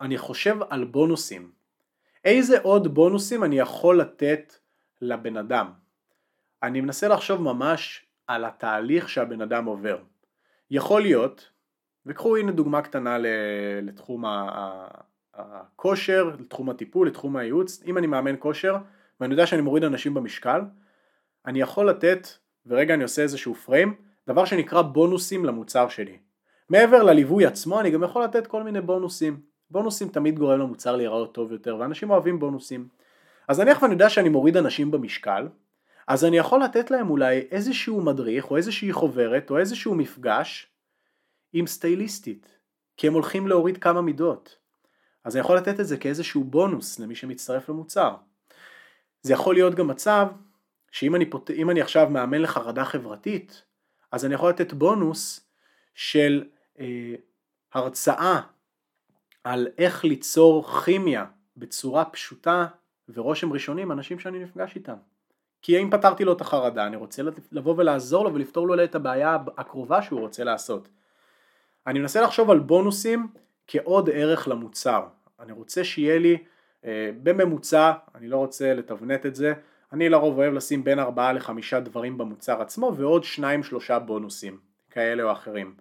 אני 0.00 0.18
חושב 0.18 0.56
על 0.70 0.84
בונוסים. 0.84 1.50
איזה 2.24 2.60
עוד 2.60 2.94
בונוסים 2.94 3.44
אני 3.44 3.58
יכול 3.58 4.00
לתת 4.00 4.54
לבן 5.00 5.36
אדם? 5.36 5.70
אני 6.62 6.80
מנסה 6.80 7.08
לחשוב 7.08 7.42
ממש 7.42 8.06
על 8.26 8.44
התהליך 8.44 9.08
שהבן 9.08 9.40
אדם 9.40 9.64
עובר. 9.64 9.98
יכול 10.70 11.02
להיות 11.02 11.50
וקחו 12.10 12.36
הנה 12.36 12.52
דוגמה 12.52 12.82
קטנה 12.82 13.16
לתחום 13.82 14.24
הכושר, 15.34 16.30
לתחום 16.40 16.70
הטיפול, 16.70 17.06
לתחום 17.06 17.36
הייעוץ, 17.36 17.82
אם 17.86 17.98
אני 17.98 18.06
מאמן 18.06 18.34
כושר, 18.38 18.76
ואני 19.20 19.34
יודע 19.34 19.46
שאני 19.46 19.62
מוריד 19.62 19.84
אנשים 19.84 20.14
במשקל, 20.14 20.60
אני 21.46 21.60
יכול 21.60 21.88
לתת, 21.88 22.28
ורגע 22.66 22.94
אני 22.94 23.02
עושה 23.02 23.22
איזשהו 23.22 23.54
פריים, 23.54 23.94
דבר 24.28 24.44
שנקרא 24.44 24.82
בונוסים 24.82 25.44
למוצר 25.44 25.88
שלי. 25.88 26.18
מעבר 26.68 27.02
לליווי 27.02 27.46
עצמו 27.46 27.80
אני 27.80 27.90
גם 27.90 28.02
יכול 28.02 28.24
לתת 28.24 28.46
כל 28.46 28.62
מיני 28.62 28.80
בונוסים. 28.80 29.40
בונוסים 29.70 30.08
תמיד 30.08 30.38
גורם 30.38 30.60
למוצר 30.60 30.96
להיראות 30.96 31.34
טוב 31.34 31.52
יותר 31.52 31.76
ואנשים 31.76 32.10
אוהבים 32.10 32.38
בונוסים. 32.38 32.88
אז 33.48 33.60
נניח 33.60 33.82
ואני 33.82 33.92
יודע 33.92 34.08
שאני 34.08 34.28
מוריד 34.28 34.56
אנשים 34.56 34.90
במשקל, 34.90 35.48
אז 36.08 36.24
אני 36.24 36.38
יכול 36.38 36.62
לתת 36.62 36.90
להם 36.90 37.10
אולי 37.10 37.46
איזשהו 37.50 38.00
מדריך 38.00 38.50
או 38.50 38.56
איזושהי 38.56 38.92
חוברת 38.92 39.50
או 39.50 39.58
איזשהו 39.58 39.94
מפגש 39.94 40.66
עם 41.52 41.66
סטייליסטית, 41.66 42.58
כי 42.96 43.06
הם 43.06 43.12
הולכים 43.12 43.48
להוריד 43.48 43.78
כמה 43.78 44.00
מידות. 44.02 44.56
אז 45.24 45.36
אני 45.36 45.40
יכול 45.40 45.56
לתת 45.56 45.80
את 45.80 45.86
זה 45.86 45.96
כאיזשהו 45.96 46.44
בונוס 46.44 46.98
למי 46.98 47.14
שמצטרף 47.14 47.68
למוצר. 47.68 48.14
זה 49.22 49.32
יכול 49.32 49.54
להיות 49.54 49.74
גם 49.74 49.88
מצב 49.88 50.26
שאם 50.90 51.14
אני, 51.14 51.30
פות... 51.30 51.50
אני 51.50 51.80
עכשיו 51.80 52.10
מאמן 52.10 52.42
לחרדה 52.42 52.84
חברתית, 52.84 53.62
אז 54.12 54.24
אני 54.24 54.34
יכול 54.34 54.50
לתת 54.50 54.72
בונוס 54.72 55.50
של 55.94 56.44
אה, 56.80 57.14
הרצאה 57.72 58.40
על 59.44 59.68
איך 59.78 60.04
ליצור 60.04 60.80
כימיה 60.84 61.24
בצורה 61.56 62.04
פשוטה 62.04 62.66
ורושם 63.08 63.52
ראשוני 63.52 63.82
עם 63.82 63.92
אנשים 63.92 64.18
שאני 64.18 64.38
נפגש 64.38 64.76
איתם. 64.76 64.96
כי 65.62 65.82
אם 65.82 65.90
פתרתי 65.90 66.24
לו 66.24 66.32
את 66.32 66.40
החרדה, 66.40 66.86
אני 66.86 66.96
רוצה 66.96 67.22
לבוא 67.52 67.74
ולעזור 67.76 68.24
לו 68.24 68.34
ולפתור 68.34 68.66
לו 68.66 68.84
את 68.84 68.94
הבעיה 68.94 69.38
הקרובה 69.58 70.02
שהוא 70.02 70.20
רוצה 70.20 70.44
לעשות. 70.44 70.88
אני 71.86 71.98
מנסה 71.98 72.20
לחשוב 72.20 72.50
על 72.50 72.58
בונוסים 72.58 73.28
כעוד 73.66 74.10
ערך 74.12 74.48
למוצר. 74.48 75.06
אני 75.40 75.52
רוצה 75.52 75.84
שיהיה 75.84 76.18
לי 76.18 76.38
אה, 76.84 77.10
בממוצע, 77.22 77.92
אני 78.14 78.28
לא 78.28 78.36
רוצה 78.36 78.74
לתבנת 78.74 79.26
את 79.26 79.34
זה, 79.34 79.52
אני 79.92 80.08
לרוב 80.08 80.38
אוהב 80.38 80.52
לשים 80.54 80.84
בין 80.84 80.98
4 80.98 81.32
ל-5 81.32 81.78
דברים 81.84 82.18
במוצר 82.18 82.62
עצמו 82.62 82.92
ועוד 82.96 83.24
2-3 83.90 83.98
בונוסים 83.98 84.58
כאלה 84.90 85.22
או 85.22 85.32
אחרים. 85.32 85.74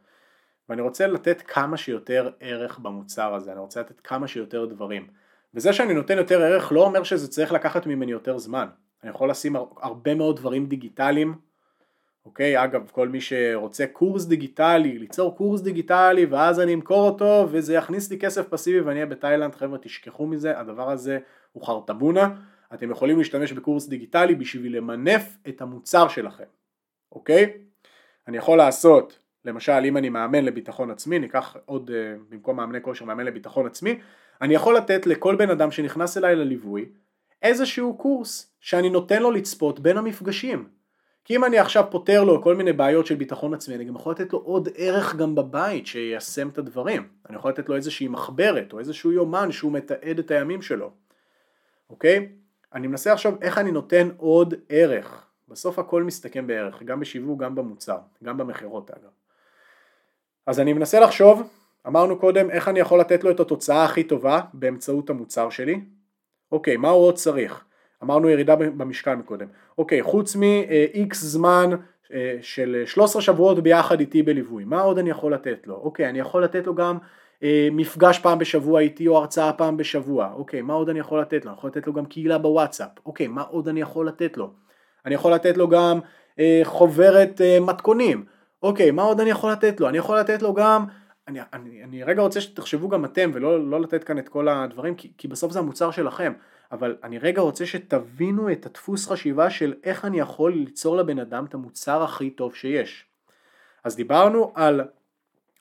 ואני 0.69 0.81
רוצה 0.81 1.07
לתת 1.07 1.41
כמה 1.41 1.77
שיותר 1.77 2.29
ערך 2.39 2.79
במוצר 2.79 3.33
הזה, 3.33 3.51
אני 3.51 3.59
רוצה 3.59 3.79
לתת 3.79 3.99
כמה 3.99 4.27
שיותר 4.27 4.65
דברים. 4.65 5.07
וזה 5.53 5.73
שאני 5.73 5.93
נותן 5.93 6.17
יותר 6.17 6.41
ערך 6.41 6.71
לא 6.71 6.85
אומר 6.85 7.03
שזה 7.03 7.27
צריך 7.27 7.51
לקחת 7.51 7.85
ממני 7.85 8.11
יותר 8.11 8.37
זמן. 8.37 8.67
אני 9.03 9.09
יכול 9.09 9.29
לשים 9.29 9.55
הרבה 9.55 10.15
מאוד 10.15 10.35
דברים 10.35 10.65
דיגיטליים, 10.65 11.35
אוקיי? 12.25 12.63
אגב, 12.63 12.89
כל 12.91 13.07
מי 13.07 13.21
שרוצה 13.21 13.87
קורס 13.87 14.25
דיגיטלי, 14.25 14.99
ליצור 14.99 15.37
קורס 15.37 15.61
דיגיטלי 15.61 16.25
ואז 16.25 16.59
אני 16.59 16.73
אמכור 16.73 17.09
אותו 17.09 17.47
וזה 17.51 17.73
יכניס 17.73 18.11
לי 18.11 18.19
כסף 18.19 18.47
פסיבי 18.47 18.79
ואני 18.79 18.95
אהיה 18.95 19.05
בתאילנד, 19.05 19.55
חבר'ה 19.55 19.77
תשכחו 19.77 20.27
מזה, 20.27 20.59
הדבר 20.59 20.91
הזה 20.91 21.19
הוא 21.51 21.65
חרטבונה. 21.65 22.29
אתם 22.73 22.91
יכולים 22.91 23.17
להשתמש 23.17 23.53
בקורס 23.53 23.87
דיגיטלי 23.87 24.35
בשביל 24.35 24.77
למנף 24.77 25.37
את 25.49 25.61
המוצר 25.61 26.07
שלכם, 26.07 26.43
אוקיי? 27.11 27.53
אני 28.27 28.37
יכול 28.37 28.57
לעשות, 28.57 29.19
למשל 29.45 29.81
אם 29.85 29.97
אני 29.97 30.09
מאמן 30.09 30.45
לביטחון 30.45 30.91
עצמי, 30.91 31.19
ניקח 31.19 31.55
עוד 31.65 31.89
uh, 31.89 31.93
במקום 32.29 32.57
מאמני 32.57 32.81
כושר 32.81 33.05
מאמן 33.05 33.25
לביטחון 33.25 33.65
עצמי, 33.65 33.99
אני 34.41 34.53
יכול 34.53 34.77
לתת 34.77 35.07
לכל 35.07 35.35
בן 35.35 35.49
אדם 35.49 35.71
שנכנס 35.71 36.17
אליי 36.17 36.35
לליווי 36.35 36.85
איזשהו 37.41 37.97
קורס 37.97 38.55
שאני 38.59 38.89
נותן 38.89 39.21
לו 39.21 39.31
לצפות 39.31 39.79
בין 39.79 39.97
המפגשים. 39.97 40.78
כי 41.29 41.35
אם 41.35 41.45
אני 41.45 41.59
עכשיו 41.59 41.83
פותר 41.89 42.23
לו 42.23 42.41
כל 42.43 42.55
מיני 42.55 42.73
בעיות 42.73 43.05
של 43.05 43.15
ביטחון 43.15 43.53
עצמי, 43.53 43.75
אני 43.75 43.85
גם 43.85 43.95
יכול 43.95 44.11
לתת 44.11 44.33
לו 44.33 44.39
עוד 44.39 44.69
ערך 44.75 45.15
גם 45.15 45.35
בבית 45.35 45.87
שיישם 45.87 46.49
את 46.49 46.57
הדברים. 46.57 47.07
אני 47.29 47.35
יכול 47.35 47.51
לתת 47.51 47.69
לו 47.69 47.75
איזושהי 47.75 48.07
מחברת 48.07 48.73
או 48.73 48.79
איזשהו 48.79 49.11
יומן 49.11 49.51
שהוא 49.51 49.71
מתעד 49.71 50.19
את 50.19 50.31
הימים 50.31 50.61
שלו. 50.61 50.91
אוקיי? 51.89 52.29
אני 52.73 52.87
מנסה 52.87 53.13
עכשיו 53.13 53.33
איך 53.41 53.57
אני 53.57 53.71
נותן 53.71 54.09
עוד 54.17 54.53
ערך. 54.69 55.25
בסוף 55.47 55.79
הכל 55.79 56.03
מסתכם 56.03 56.47
בערך, 56.47 56.83
גם 56.83 56.99
בשיווק, 56.99 57.39
גם 57.39 57.55
במוצר, 57.55 57.97
גם 58.23 58.37
במכירות 58.37 58.91
אגב. 58.91 59.09
אז 60.45 60.59
אני 60.59 60.73
מנסה 60.73 60.99
לחשוב, 60.99 61.49
אמרנו 61.87 62.19
קודם, 62.19 62.49
איך 62.51 62.67
אני 62.67 62.79
יכול 62.79 62.99
לתת 62.99 63.23
לו 63.23 63.31
את 63.31 63.39
התוצאה 63.39 63.85
הכי 63.85 64.03
טובה 64.03 64.41
באמצעות 64.53 65.09
המוצר 65.09 65.49
שלי. 65.49 65.81
אוקיי, 66.51 66.77
מה 66.77 66.89
הוא 66.89 67.05
עוד 67.05 67.15
צריך? 67.15 67.65
אמרנו 68.03 68.29
ירידה 68.29 68.55
במשקל 68.55 69.15
מקודם. 69.15 69.47
אוקיי, 69.77 70.03
חוץ 70.03 70.35
מ-X 70.35 71.13
זמן 71.15 71.69
אה, 72.13 72.37
של 72.41 72.83
13 72.85 73.21
שבועות 73.21 73.59
ביחד 73.59 73.99
איתי 73.99 74.23
בליווי, 74.23 74.65
מה 74.65 74.81
עוד 74.81 74.97
אני 74.97 75.09
יכול 75.09 75.33
לתת 75.33 75.67
לו? 75.67 75.75
אוקיי, 75.75 76.09
אני 76.09 76.19
יכול 76.19 76.43
לתת 76.43 76.67
לו 76.67 76.75
גם 76.75 76.97
אה, 77.43 77.67
מפגש 77.71 78.19
פעם 78.19 78.39
בשבוע 78.39 78.79
איתי 78.79 79.07
או 79.07 79.17
הרצאה 79.17 79.53
פעם 79.53 79.77
בשבוע, 79.77 80.33
אוקיי, 80.35 80.61
מה 80.61 80.73
עוד 80.73 80.89
אני 80.89 80.99
יכול 80.99 81.21
לתת 81.21 81.45
לו? 81.45 81.51
אני 81.51 81.57
יכול 81.57 81.69
לתת 81.69 81.87
לו 81.87 81.93
גם 81.93 82.05
קהילה 82.05 82.37
בוואטסאפ, 82.37 82.89
אוקיי, 83.05 83.27
מה 83.27 83.41
עוד 83.41 83.67
אני 83.67 83.81
יכול 83.81 84.07
לתת 84.07 84.37
לו? 84.37 84.51
אני 85.05 85.15
יכול 85.15 85.33
לתת 85.33 85.57
לו 85.57 85.67
גם 85.67 85.99
אה, 86.39 86.61
חוברת 86.63 87.41
אה, 87.41 87.59
מתכונים, 87.59 88.25
אוקיי, 88.63 88.91
מה 88.91 89.03
עוד 89.03 89.19
אני 89.19 89.29
יכול 89.29 89.51
לתת 89.51 89.79
לו? 89.79 89.89
אני 89.89 89.97
יכול 89.97 90.19
לתת 90.19 90.41
לו 90.41 90.53
גם, 90.53 90.85
אני, 91.29 91.39
אני, 91.53 91.83
אני 91.83 92.03
רגע 92.03 92.21
רוצה 92.21 92.41
שתחשבו 92.41 92.89
גם 92.89 93.05
אתם 93.05 93.31
ולא 93.33 93.69
לא 93.69 93.81
לתת 93.81 94.03
כאן 94.03 94.19
את 94.19 94.29
כל 94.29 94.47
הדברים, 94.47 94.95
כי, 94.95 95.11
כי 95.17 95.27
בסוף 95.27 95.51
זה 95.51 95.59
המוצר 95.59 95.91
שלכם, 95.91 96.33
אבל 96.71 96.97
אני 97.03 97.17
רגע 97.17 97.41
רוצה 97.41 97.65
שתבינו 97.65 98.51
את 98.51 98.65
הדפוס 98.65 99.07
חשיבה 99.07 99.49
של 99.49 99.73
איך 99.83 100.05
אני 100.05 100.19
יכול 100.19 100.53
ליצור 100.53 100.97
לבן 100.97 101.19
אדם 101.19 101.45
את 101.45 101.53
המוצר 101.53 102.03
הכי 102.03 102.29
טוב 102.29 102.55
שיש. 102.55 103.05
אז 103.83 103.95
דיברנו 103.95 104.51
על 104.55 104.81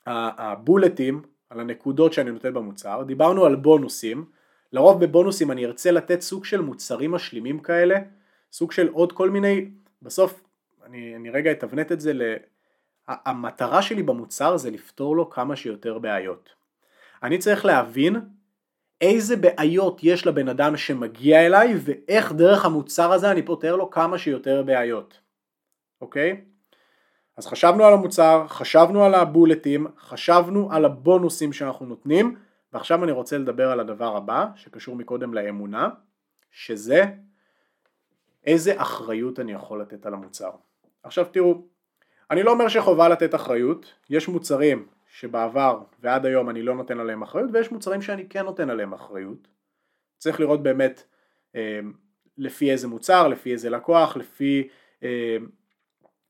הבולטים, 0.05 1.21
על 1.49 1.59
הנקודות 1.59 2.13
שאני 2.13 2.31
נותן 2.31 2.53
במוצר, 2.53 3.03
דיברנו 3.07 3.45
על 3.45 3.55
בונוסים, 3.55 4.25
לרוב 4.73 5.05
בבונוסים 5.05 5.51
אני 5.51 5.65
ארצה 5.65 5.91
לתת 5.91 6.21
סוג 6.21 6.45
של 6.45 6.61
מוצרים 6.61 7.11
משלימים 7.11 7.59
כאלה, 7.59 7.99
סוג 8.51 8.71
של 8.71 8.87
עוד 8.87 9.11
כל 9.11 9.29
מיני, 9.29 9.69
בסוף 10.01 10.41
אני, 10.85 11.15
אני 11.15 11.29
רגע 11.29 11.51
אתבנת 11.51 11.91
את 11.91 11.99
זה, 12.01 12.13
ל... 12.13 12.21
המטרה 13.09 13.81
שלי 13.81 14.03
במוצר 14.03 14.57
זה 14.57 14.71
לפתור 14.71 15.15
לו 15.15 15.29
כמה 15.29 15.55
שיותר 15.55 15.99
בעיות. 15.99 16.49
אני 17.23 17.37
צריך 17.37 17.65
להבין 17.65 18.15
איזה 19.01 19.35
בעיות 19.35 19.99
יש 20.03 20.27
לבן 20.27 20.49
אדם 20.49 20.77
שמגיע 20.77 21.45
אליי 21.45 21.73
ואיך 21.79 22.31
דרך 22.31 22.65
המוצר 22.65 23.11
הזה 23.11 23.31
אני 23.31 23.41
פותר 23.41 23.75
לו 23.75 23.89
כמה 23.89 24.17
שיותר 24.17 24.63
בעיות, 24.63 25.19
אוקיי? 26.01 26.45
אז 27.37 27.47
חשבנו 27.47 27.83
על 27.83 27.93
המוצר, 27.93 28.45
חשבנו 28.47 29.03
על 29.03 29.15
הבולטים, 29.15 29.87
חשבנו 29.97 30.71
על 30.71 30.85
הבונוסים 30.85 31.53
שאנחנו 31.53 31.85
נותנים 31.85 32.35
ועכשיו 32.73 33.03
אני 33.03 33.11
רוצה 33.11 33.37
לדבר 33.37 33.71
על 33.71 33.79
הדבר 33.79 34.17
הבא 34.17 34.45
שקשור 34.55 34.95
מקודם 34.95 35.33
לאמונה 35.33 35.89
שזה 36.51 37.03
איזה 38.45 38.81
אחריות 38.81 39.39
אני 39.39 39.51
יכול 39.51 39.81
לתת 39.81 40.05
על 40.05 40.13
המוצר. 40.13 40.51
עכשיו 41.03 41.25
תראו, 41.25 41.61
אני 42.31 42.43
לא 42.43 42.51
אומר 42.51 42.67
שחובה 42.67 43.09
לתת 43.09 43.35
אחריות, 43.35 43.93
יש 44.09 44.27
מוצרים 44.27 44.87
שבעבר 45.07 45.81
ועד 45.99 46.25
היום 46.25 46.49
אני 46.49 46.61
לא 46.61 46.75
נותן 46.75 46.99
עליהם 46.99 47.21
אחריות 47.21 47.49
ויש 47.53 47.71
מוצרים 47.71 48.01
שאני 48.01 48.29
כן 48.29 48.45
נותן 48.45 48.69
עליהם 48.69 48.93
אחריות. 48.93 49.47
צריך 50.17 50.39
לראות 50.39 50.63
באמת 50.63 51.03
אה, 51.55 51.79
לפי 52.37 52.71
איזה 52.71 52.87
מוצר, 52.87 53.27
לפי 53.27 53.51
איזה 53.51 53.69
לקוח, 53.69 54.17
לפי 54.17 54.67
אה, 55.03 55.37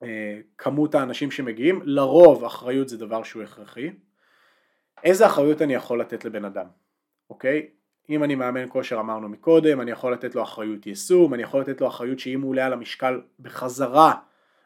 אה, 0.03 0.39
כמות 0.57 0.95
האנשים 0.95 1.31
שמגיעים, 1.31 1.81
לרוב 1.83 2.43
אחריות 2.43 2.89
זה 2.89 2.97
דבר 2.97 3.23
שהוא 3.23 3.43
הכרחי. 3.43 3.89
איזה 5.03 5.25
אחריות 5.25 5.61
אני 5.61 5.73
יכול 5.73 6.01
לתת 6.01 6.25
לבן 6.25 6.45
אדם, 6.45 6.67
אוקיי? 7.29 7.67
אם 8.09 8.23
אני 8.23 8.35
מאמן 8.35 8.65
כושר 8.69 8.99
אמרנו 8.99 9.29
מקודם, 9.29 9.81
אני 9.81 9.91
יכול 9.91 10.13
לתת 10.13 10.35
לו 10.35 10.43
אחריות 10.43 10.87
יישום, 10.87 11.33
אני 11.33 11.43
יכול 11.43 11.61
לתת 11.61 11.81
לו 11.81 11.87
אחריות 11.87 12.19
שאם 12.19 12.41
הוא 12.41 12.49
עולה 12.49 12.65
על 12.65 12.73
המשקל 12.73 13.21
בחזרה 13.39 14.13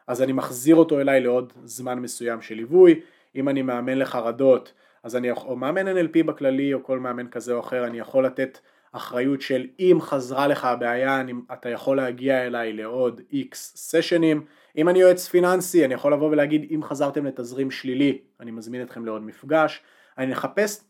אז 0.06 0.22
אני 0.22 0.32
מחזיר 0.32 0.76
אותו 0.76 1.00
אליי 1.00 1.20
לעוד 1.20 1.52
זמן 1.64 1.98
מסוים 1.98 2.42
של 2.42 2.54
ליווי, 2.54 3.00
אם 3.34 3.48
אני 3.48 3.62
מאמן 3.62 3.98
לחרדות, 3.98 4.72
אז 5.02 5.16
אני, 5.16 5.30
או 5.30 5.56
מאמן 5.56 5.96
NLP 5.96 6.22
בכללי 6.26 6.74
או 6.74 6.84
כל 6.84 6.98
מאמן 6.98 7.28
כזה 7.28 7.54
או 7.54 7.60
אחר, 7.60 7.86
אני 7.86 7.98
יכול 7.98 8.26
לתת 8.26 8.58
אחריות 8.92 9.40
של 9.40 9.66
אם 9.80 9.98
חזרה 10.00 10.46
לך 10.46 10.64
הבעיה, 10.64 11.20
אני, 11.20 11.32
אתה 11.52 11.68
יכול 11.68 11.96
להגיע 11.96 12.46
אליי 12.46 12.72
לעוד 12.72 13.20
X 13.32 13.54
סשנים, 13.54 14.44
אם 14.76 14.88
אני 14.88 14.98
יועץ 14.98 15.28
פיננסי, 15.28 15.84
אני 15.84 15.94
יכול 15.94 16.12
לבוא 16.12 16.30
ולהגיד 16.30 16.66
אם 16.74 16.82
חזרתם 16.82 17.26
לתזרים 17.26 17.70
שלילי, 17.70 18.18
אני 18.40 18.50
מזמין 18.50 18.82
אתכם 18.82 19.04
לעוד 19.04 19.22
מפגש, 19.22 19.82
אני 20.18 20.26
מחפש 20.26 20.84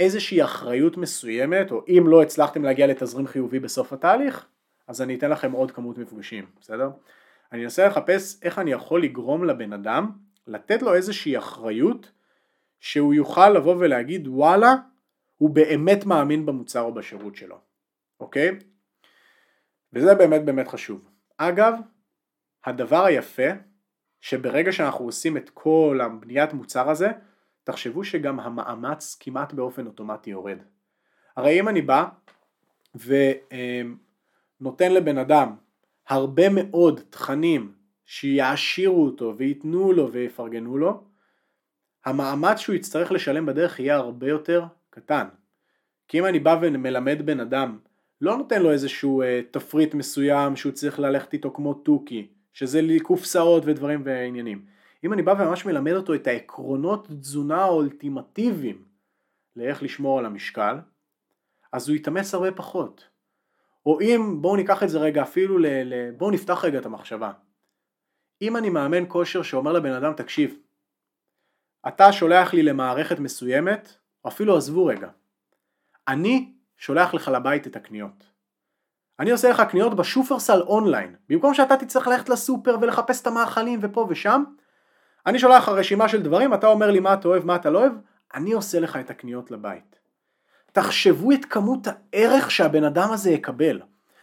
איזושהי 0.00 0.44
אחריות 0.44 0.96
מסוימת, 0.96 1.70
או 1.70 1.84
אם 1.88 2.04
לא 2.06 2.22
הצלחתם 2.22 2.62
להגיע 2.62 2.86
לתזרים 2.86 3.26
חיובי 3.26 3.58
בסוף 3.58 3.92
התהליך, 3.92 4.46
אז 4.88 5.02
אני 5.02 5.14
אתן 5.14 5.30
לכם 5.30 5.52
עוד 5.52 5.70
כמות 5.70 5.98
מפגשים, 5.98 6.46
בסדר? 6.60 6.90
אני 7.52 7.64
אנסה 7.64 7.86
לחפש 7.86 8.42
איך 8.42 8.58
אני 8.58 8.70
יכול 8.72 9.02
לגרום 9.02 9.44
לבן 9.44 9.72
אדם 9.72 10.10
לתת 10.46 10.82
לו 10.82 10.94
איזושהי 10.94 11.38
אחריות 11.38 12.12
שהוא 12.80 13.14
יוכל 13.14 13.48
לבוא 13.48 13.76
ולהגיד 13.78 14.28
וואלה 14.28 14.74
הוא 15.38 15.50
באמת 15.50 16.06
מאמין 16.06 16.46
במוצר 16.46 16.80
או 16.80 16.94
בשירות 16.94 17.36
שלו, 17.36 17.60
אוקיי? 18.20 18.58
וזה 19.92 20.14
באמת 20.14 20.44
באמת 20.44 20.68
חשוב. 20.68 21.10
אגב, 21.36 21.74
הדבר 22.64 23.04
היפה 23.04 23.48
שברגע 24.20 24.72
שאנחנו 24.72 25.04
עושים 25.04 25.36
את 25.36 25.50
כל 25.50 26.00
הבניית 26.02 26.52
מוצר 26.52 26.90
הזה, 26.90 27.08
תחשבו 27.64 28.04
שגם 28.04 28.40
המאמץ 28.40 29.16
כמעט 29.20 29.52
באופן 29.52 29.86
אוטומטי 29.86 30.30
יורד. 30.30 30.58
הרי 31.36 31.60
אם 31.60 31.68
אני 31.68 31.82
בא 31.82 32.04
נותן 34.60 34.92
לבן 34.92 35.18
אדם 35.18 35.56
הרבה 36.08 36.48
מאוד 36.48 37.00
תכנים 37.10 37.72
שיעשירו 38.06 39.04
אותו 39.04 39.34
וייתנו 39.36 39.92
לו 39.92 40.12
ויפרגנו 40.12 40.78
לו, 40.78 41.04
המאמץ 42.04 42.58
שהוא 42.58 42.74
יצטרך 42.74 43.12
לשלם 43.12 43.46
בדרך 43.46 43.80
יהיה 43.80 43.96
הרבה 43.96 44.28
יותר 44.28 44.64
קטן. 44.90 45.28
כי 46.08 46.18
אם 46.18 46.26
אני 46.26 46.38
בא 46.38 46.58
ומלמד 46.62 47.26
בן 47.26 47.40
אדם, 47.40 47.78
לא 48.20 48.36
נותן 48.36 48.62
לו 48.62 48.72
איזשהו 48.72 49.22
אה, 49.22 49.40
תפריט 49.50 49.94
מסוים 49.94 50.56
שהוא 50.56 50.72
צריך 50.72 50.98
ללכת 50.98 51.32
איתו 51.32 51.52
כמו 51.52 51.74
תוכי, 51.74 52.28
שזה 52.52 52.80
קופסאות 53.02 53.62
ודברים 53.66 54.02
ועניינים. 54.04 54.64
אם 55.04 55.12
אני 55.12 55.22
בא 55.22 55.34
וממש 55.38 55.66
מלמד 55.66 55.92
אותו 55.92 56.14
את 56.14 56.26
העקרונות 56.26 57.08
תזונה 57.08 57.62
האולטימטיביים 57.62 58.84
לאיך 59.56 59.82
לשמור 59.82 60.18
על 60.18 60.26
המשקל, 60.26 60.76
אז 61.72 61.88
הוא 61.88 61.96
יתאמץ 61.96 62.34
הרבה 62.34 62.52
פחות. 62.52 63.08
או 63.88 64.00
אם, 64.00 64.42
בואו 64.42 64.56
ניקח 64.56 64.82
את 64.82 64.88
זה 64.88 64.98
רגע 64.98 65.22
אפילו, 65.22 65.58
ל, 65.58 65.66
ל, 65.66 66.10
בואו 66.10 66.30
נפתח 66.30 66.64
רגע 66.64 66.78
את 66.78 66.86
המחשבה. 66.86 67.32
אם 68.42 68.56
אני 68.56 68.70
מאמן 68.70 69.04
כושר 69.08 69.42
שאומר 69.42 69.72
לבן 69.72 69.92
אדם, 69.92 70.12
תקשיב, 70.12 70.58
אתה 71.88 72.12
שולח 72.12 72.54
לי 72.54 72.62
למערכת 72.62 73.18
מסוימת, 73.18 73.98
או 74.24 74.30
אפילו 74.30 74.56
עזבו 74.56 74.86
רגע, 74.86 75.08
אני 76.08 76.52
שולח 76.76 77.14
לך 77.14 77.28
לבית 77.28 77.66
את 77.66 77.76
הקניות. 77.76 78.24
אני 79.20 79.30
עושה 79.30 79.50
לך 79.50 79.62
קניות 79.70 79.96
בשופרסל 79.96 80.60
אונליין, 80.60 81.16
במקום 81.28 81.54
שאתה 81.54 81.76
תצטרך 81.76 82.08
ללכת 82.08 82.28
לסופר 82.28 82.76
ולחפש 82.80 83.22
את 83.22 83.26
המאכלים 83.26 83.78
ופה 83.82 84.06
ושם, 84.10 84.44
אני 85.26 85.38
שולח 85.38 85.62
לך 85.62 85.68
רשימה 85.68 86.08
של 86.08 86.22
דברים, 86.22 86.54
אתה 86.54 86.66
אומר 86.66 86.90
לי 86.90 87.00
מה 87.00 87.14
אתה 87.14 87.28
אוהב, 87.28 87.44
מה 87.44 87.56
אתה 87.56 87.70
לא 87.70 87.78
אוהב, 87.78 87.92
אני 88.34 88.52
עושה 88.52 88.80
לך 88.80 88.96
את 88.96 89.10
הקניות 89.10 89.50
לבית. 89.50 89.97
תחשבו 90.78 91.32
את 91.32 91.44
כמות 91.44 91.86
הערך 91.86 92.50
שהבן 92.50 92.84
אדם 92.84 93.12
הזה 93.12 93.30
יקבל. 93.30 93.80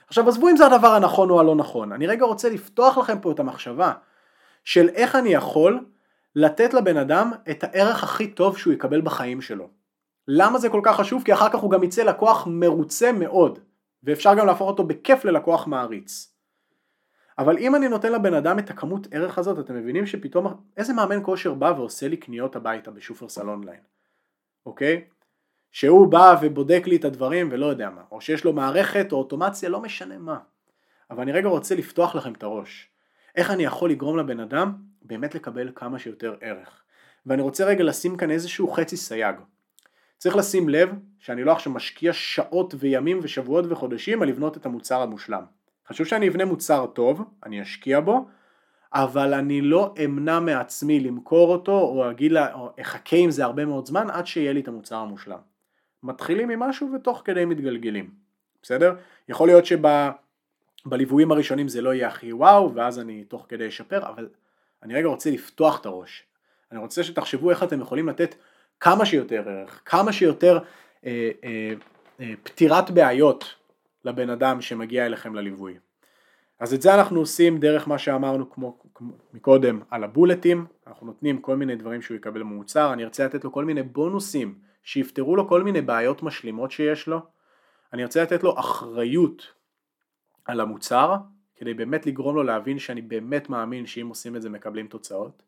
עכשיו 0.07 0.29
עזבו 0.29 0.49
אם 0.49 0.57
זה 0.57 0.65
הדבר 0.65 0.87
הנכון 0.87 1.29
או 1.29 1.39
הלא 1.39 1.55
נכון, 1.55 1.91
אני 1.91 2.07
רגע 2.07 2.25
רוצה 2.25 2.49
לפתוח 2.49 2.97
לכם 2.97 3.19
פה 3.19 3.31
את 3.31 3.39
המחשבה 3.39 3.93
של 4.63 4.89
איך 4.89 5.15
אני 5.15 5.29
יכול 5.29 5.85
לתת 6.35 6.73
לבן 6.73 6.97
אדם 6.97 7.31
את 7.51 7.63
הערך 7.63 8.03
הכי 8.03 8.27
טוב 8.27 8.57
שהוא 8.57 8.73
יקבל 8.73 9.01
בחיים 9.01 9.41
שלו. 9.41 9.69
למה 10.27 10.59
זה 10.59 10.69
כל 10.69 10.81
כך 10.83 10.95
חשוב? 10.95 11.23
כי 11.23 11.33
אחר 11.33 11.49
כך 11.49 11.59
הוא 11.59 11.71
גם 11.71 11.83
יצא 11.83 12.03
לקוח 12.03 12.47
מרוצה 12.47 13.11
מאוד, 13.11 13.59
ואפשר 14.03 14.35
גם 14.35 14.45
להפוך 14.45 14.67
אותו 14.67 14.83
בכיף 14.83 15.25
ללקוח 15.25 15.67
מעריץ. 15.67 16.33
אבל 17.37 17.57
אם 17.57 17.75
אני 17.75 17.87
נותן 17.87 18.11
לבן 18.11 18.33
אדם 18.33 18.59
את 18.59 18.69
הכמות 18.69 19.07
ערך 19.11 19.37
הזאת, 19.37 19.59
אתם 19.59 19.75
מבינים 19.75 20.05
שפתאום 20.05 20.53
איזה 20.77 20.93
מאמן 20.93 21.23
כושר 21.23 21.53
בא 21.53 21.73
ועושה 21.77 22.07
לי 22.07 22.17
קניות 22.17 22.55
הביתה 22.55 22.91
בשופרסל 22.91 23.49
אונליין, 23.49 23.81
אוקיי? 24.65 25.05
שהוא 25.75 26.07
בא 26.07 26.35
ובודק 26.41 26.83
לי 26.87 26.95
את 26.95 27.05
הדברים 27.05 27.49
ולא 27.51 27.65
יודע 27.65 27.89
מה, 27.89 28.01
או 28.11 28.21
שיש 28.21 28.43
לו 28.45 28.53
מערכת 28.53 29.11
או 29.11 29.17
אוטומציה, 29.17 29.69
לא 29.69 29.81
משנה 29.81 30.17
מה. 30.17 30.37
אבל 31.11 31.21
אני 31.21 31.31
רגע 31.31 31.47
רוצה 31.47 31.75
לפתוח 31.75 32.15
לכם 32.15 32.33
את 32.33 32.43
הראש. 32.43 32.89
איך 33.35 33.51
אני 33.51 33.63
יכול 33.63 33.89
לגרום 33.89 34.17
לבן 34.17 34.39
אדם 34.39 34.73
באמת 35.01 35.35
לקבל 35.35 35.71
כמה 35.75 35.99
שיותר 35.99 36.35
ערך. 36.41 36.83
ואני 37.25 37.41
רוצה 37.41 37.65
רגע 37.65 37.83
לשים 37.83 38.17
כאן 38.17 38.31
איזשהו 38.31 38.71
חצי 38.71 38.97
סייג. 38.97 39.35
צריך 40.17 40.35
לשים 40.35 40.69
לב 40.69 40.89
שאני 41.19 41.43
לא 41.43 41.51
עכשיו 41.51 41.73
משקיע 41.73 42.13
שעות 42.13 42.75
וימים 42.77 43.19
ושבועות 43.23 43.65
וחודשים 43.69 44.21
על 44.21 44.29
לבנות 44.29 44.57
את 44.57 44.65
המוצר 44.65 45.01
המושלם. 45.01 45.43
חשוב 45.87 46.07
שאני 46.07 46.29
אבנה 46.29 46.45
מוצר 46.45 46.85
טוב, 46.85 47.23
אני 47.45 47.61
אשקיע 47.61 47.99
בו, 47.99 48.27
אבל 48.93 49.33
אני 49.33 49.61
לא 49.61 49.93
אמנע 50.05 50.39
מעצמי 50.39 50.99
למכור 50.99 51.51
אותו 51.51 51.79
או, 51.79 52.11
אגיד, 52.11 52.31
או 52.53 52.69
אחכה 52.81 53.15
עם 53.15 53.31
זה 53.31 53.43
הרבה 53.43 53.65
מאוד 53.65 53.85
זמן 53.85 54.09
עד 54.09 54.27
שיהיה 54.27 54.53
לי 54.53 54.59
את 54.59 54.67
המוצר 54.67 54.95
המושלם. 54.95 55.54
מתחילים 56.05 56.47
ממשהו 56.47 56.91
ותוך 56.95 57.21
כדי 57.25 57.45
מתגלגלים, 57.45 58.09
בסדר? 58.61 58.95
יכול 59.29 59.47
להיות 59.47 59.65
שבליוויים 59.65 61.31
הראשונים 61.31 61.67
זה 61.67 61.81
לא 61.81 61.93
יהיה 61.93 62.07
הכי 62.07 62.33
וואו 62.33 62.75
ואז 62.75 62.99
אני 62.99 63.23
תוך 63.23 63.45
כדי 63.49 63.67
אשפר, 63.67 64.09
אבל 64.09 64.29
אני 64.83 64.93
רגע 64.93 65.07
רוצה 65.07 65.29
לפתוח 65.29 65.81
את 65.81 65.85
הראש. 65.85 66.23
אני 66.71 66.79
רוצה 66.79 67.03
שתחשבו 67.03 67.49
איך 67.49 67.63
אתם 67.63 67.81
יכולים 67.81 68.09
לתת 68.09 68.35
כמה 68.79 69.05
שיותר 69.05 69.49
ערך, 69.49 69.81
כמה 69.85 70.13
שיותר 70.13 70.59
אה, 71.05 71.31
אה, 71.43 71.73
אה, 72.19 72.33
פתירת 72.43 72.91
בעיות 72.91 73.55
לבן 74.05 74.29
אדם 74.29 74.61
שמגיע 74.61 75.05
אליכם 75.05 75.35
לליווי. 75.35 75.77
אז 76.59 76.73
את 76.73 76.81
זה 76.81 76.95
אנחנו 76.95 77.19
עושים 77.19 77.59
דרך 77.59 77.87
מה 77.87 77.97
שאמרנו 77.97 78.51
כמו, 78.51 78.77
כמו 78.93 79.11
מקודם 79.33 79.79
על 79.91 80.03
הבולטים, 80.03 80.65
אנחנו 80.87 81.07
נותנים 81.07 81.41
כל 81.41 81.55
מיני 81.55 81.75
דברים 81.75 82.01
שהוא 82.01 82.17
יקבל 82.17 82.39
במוצר, 82.39 82.93
אני 82.93 83.03
ארצה 83.03 83.25
לתת 83.25 83.43
לו 83.43 83.51
כל 83.51 83.65
מיני 83.65 83.83
בונוסים 83.83 84.55
שיפתרו 84.85 85.35
לו 85.35 85.47
כל 85.47 85.63
מיני 85.63 85.81
בעיות 85.81 86.23
משלימות 86.23 86.71
שיש 86.71 87.07
לו, 87.07 87.19
אני 87.93 88.03
ארצה 88.03 88.23
לתת 88.23 88.43
לו 88.43 88.59
אחריות 88.59 89.53
על 90.45 90.61
המוצר, 90.61 91.15
כדי 91.55 91.73
באמת 91.73 92.05
לגרום 92.05 92.35
לו 92.35 92.43
להבין 92.43 92.79
שאני 92.79 93.01
באמת 93.01 93.49
מאמין 93.49 93.85
שאם 93.85 94.07
עושים 94.07 94.35
את 94.35 94.41
זה 94.41 94.49
מקבלים 94.49 94.87
תוצאות, 94.87 95.43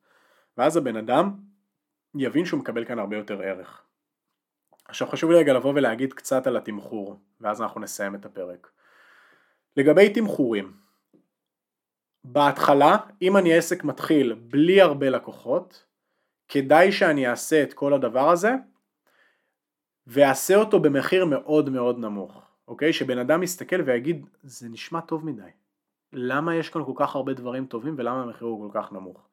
ואז 0.57 0.77
הבן 0.77 0.95
אדם 0.95 1.31
יבין 2.15 2.45
שהוא 2.45 2.59
מקבל 2.59 2.85
כאן 2.85 2.99
הרבה 2.99 3.17
יותר 3.17 3.41
ערך. 3.41 3.83
עכשיו 4.85 5.07
חשוב 5.07 5.31
לי 5.31 5.37
רגע 5.37 5.53
לבוא 5.53 5.73
ולהגיד 5.75 6.13
קצת 6.13 6.47
על 6.47 6.57
התמחור, 6.57 7.19
ואז 7.41 7.61
אנחנו 7.61 7.81
נסיים 7.81 8.15
את 8.15 8.25
הפרק. 8.25 8.71
לגבי 9.77 10.09
תמחורים, 10.09 10.73
בהתחלה, 12.23 12.97
אם 13.21 13.37
אני 13.37 13.53
עסק 13.53 13.83
מתחיל 13.83 14.33
בלי 14.33 14.81
הרבה 14.81 15.09
לקוחות, 15.09 15.85
כדאי 16.47 16.91
שאני 16.91 17.27
אעשה 17.27 17.63
את 17.63 17.73
כל 17.73 17.93
הדבר 17.93 18.29
הזה, 18.29 18.51
ואעשה 20.07 20.55
אותו 20.55 20.79
במחיר 20.79 21.25
מאוד 21.25 21.69
מאוד 21.69 21.99
נמוך, 21.99 22.41
אוקיי? 22.67 22.93
שבן 22.93 23.17
אדם 23.17 23.43
יסתכל 23.43 23.81
ויגיד, 23.85 24.25
זה 24.43 24.69
נשמע 24.69 25.01
טוב 25.01 25.25
מדי. 25.25 25.49
למה 26.13 26.55
יש 26.55 26.69
כאן 26.69 26.83
כל 26.85 26.91
כך 26.95 27.15
הרבה 27.15 27.33
דברים 27.33 27.65
טובים 27.65 27.95
ולמה 27.97 28.23
המחיר 28.23 28.47
הוא 28.47 28.71
כל 28.71 28.81
כך 28.81 28.93
נמוך? 28.93 29.27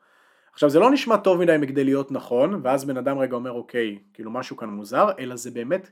עכשיו 0.52 0.70
זה 0.70 0.78
לא 0.78 0.90
נשמע 0.90 1.16
טוב 1.16 1.40
מדי 1.40 1.56
מכדי 1.60 1.84
להיות 1.84 2.12
נכון, 2.12 2.60
ואז 2.62 2.84
בן 2.84 2.96
אדם 2.96 3.18
רגע 3.18 3.36
אומר 3.36 3.52
אוקיי, 3.52 3.98
כאילו 4.14 4.30
משהו 4.30 4.56
כאן 4.56 4.68
מוזר, 4.68 5.10
אלא 5.18 5.36
זה 5.36 5.50
באמת, 5.50 5.90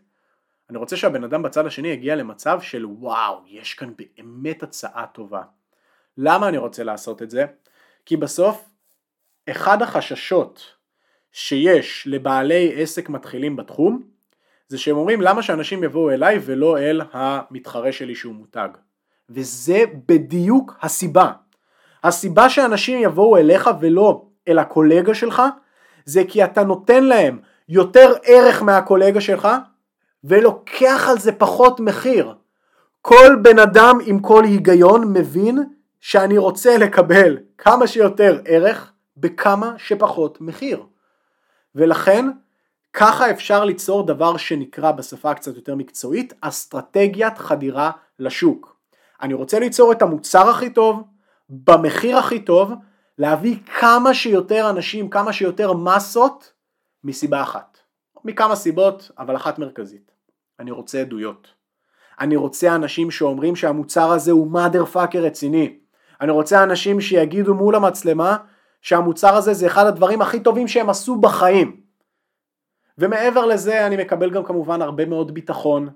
אני 0.71 0.79
רוצה 0.79 0.97
שהבן 0.97 1.25
אדם 1.25 1.43
בצד 1.43 1.67
השני 1.67 1.89
יגיע 1.89 2.17
למצב 2.17 2.61
של 2.61 2.87
וואו, 2.87 3.43
יש 3.47 3.75
כאן 3.75 3.93
באמת 3.97 4.63
הצעה 4.63 5.07
טובה. 5.07 5.43
למה 6.17 6.49
אני 6.49 6.59
רוצה 6.59 6.85
לעשות 6.85 7.23
את 7.23 7.31
זה? 7.31 7.45
כי 8.07 8.17
בסוף, 8.17 8.69
אחד 9.51 9.83
החששות 9.83 10.77
שיש 11.33 12.07
לבעלי 12.07 12.83
עסק 12.83 13.09
מתחילים 13.09 13.57
בתחום, 13.57 14.12
זה 14.73 14.79
שהם 14.79 14.97
אומרים 14.97 15.21
למה 15.21 15.43
שאנשים 15.43 15.85
יבואו 15.85 16.11
אליי 16.11 16.39
ולא 16.45 16.79
אל 16.79 17.01
המתחרה 17.13 17.93
שלי 17.93 18.15
שהוא 18.15 18.35
מותג. 18.35 18.69
וזה 19.31 19.85
בדיוק 20.09 20.75
הסיבה. 20.83 21.33
הסיבה 22.05 22.51
שאנשים 22.51 23.03
יבואו 23.03 23.37
אליך 23.37 23.71
ולא 23.81 24.25
אל 24.49 24.59
הקולגה 24.59 25.15
שלך, 25.15 25.43
זה 26.05 26.23
כי 26.29 26.45
אתה 26.45 26.65
נותן 26.65 27.05
להם 27.05 27.39
יותר 27.69 28.13
ערך 28.25 28.63
מהקולגה 28.63 29.21
שלך, 29.21 29.49
ולוקח 30.25 31.07
על 31.11 31.19
זה 31.19 31.33
פחות 31.33 31.81
מחיר. 31.81 32.35
כל 33.03 33.37
בן 33.43 33.59
אדם 33.59 33.99
עם 34.05 34.19
כל 34.21 34.45
היגיון 34.45 35.13
מבין 35.13 35.59
שאני 36.01 36.39
רוצה 36.39 36.79
לקבל 36.79 37.39
כמה 37.59 37.87
שיותר 37.87 38.41
ערך 38.45 38.93
בכמה 39.17 39.75
שפחות 39.79 40.41
מחיר. 40.41 40.83
ולכן 41.75 42.27
ככה 42.93 43.31
אפשר 43.31 43.65
ליצור 43.65 44.07
דבר 44.07 44.37
שנקרא 44.37 44.93
בשפה 44.93 45.35
קצת 45.35 45.57
יותר 45.57 45.75
מקצועית 45.75 46.33
אסטרטגיית 46.41 47.39
חדירה 47.39 47.91
לשוק. 48.19 48.77
אני 49.23 49.35
רוצה 49.35 49.59
ליצור 49.59 49.93
את 49.93 50.03
המוצר 50.03 50.49
הכי 50.49 50.71
טוב, 50.71 51.03
במחיר 51.49 52.19
הכי 52.19 52.41
טוב, 52.41 52.73
להביא 53.19 53.57
כמה 53.81 54.15
שיותר 54.15 54.71
אנשים, 54.71 55.11
כמה 55.11 55.33
שיותר 55.33 55.73
מסות, 55.73 56.53
מסיבה 57.05 57.43
אחת. 57.43 57.79
מכמה 58.25 58.57
סיבות, 58.57 59.11
אבל 59.19 59.37
אחת 59.37 59.59
מרכזית. 59.59 60.11
אני 60.61 60.71
רוצה 60.71 61.01
עדויות. 61.01 61.49
אני 62.21 62.37
רוצה 62.37 62.75
אנשים 62.75 63.11
שאומרים 63.11 63.57
שהמוצר 63.57 64.11
הזה 64.11 64.33
הוא 64.33 64.59
mother 64.59 64.95
fucker 64.97 65.19
רציני. 65.19 65.79
אני 66.21 66.33
רוצה 66.33 66.63
אנשים 66.63 67.01
שיגידו 67.01 67.55
מול 67.55 67.75
המצלמה 67.75 68.37
שהמוצר 68.83 69.37
הזה 69.37 69.55
זה 69.55 69.67
אחד 69.67 69.87
הדברים 69.87 70.23
הכי 70.23 70.41
טובים 70.41 70.69
שהם 70.69 70.91
עשו 70.91 71.17
בחיים. 71.17 71.82
ומעבר 73.03 73.47
לזה 73.47 73.87
אני 73.87 73.97
מקבל 73.97 74.31
גם 74.31 74.45
כמובן 74.45 74.83
הרבה 74.83 75.07
מאוד 75.07 75.35
ביטחון 75.35 75.89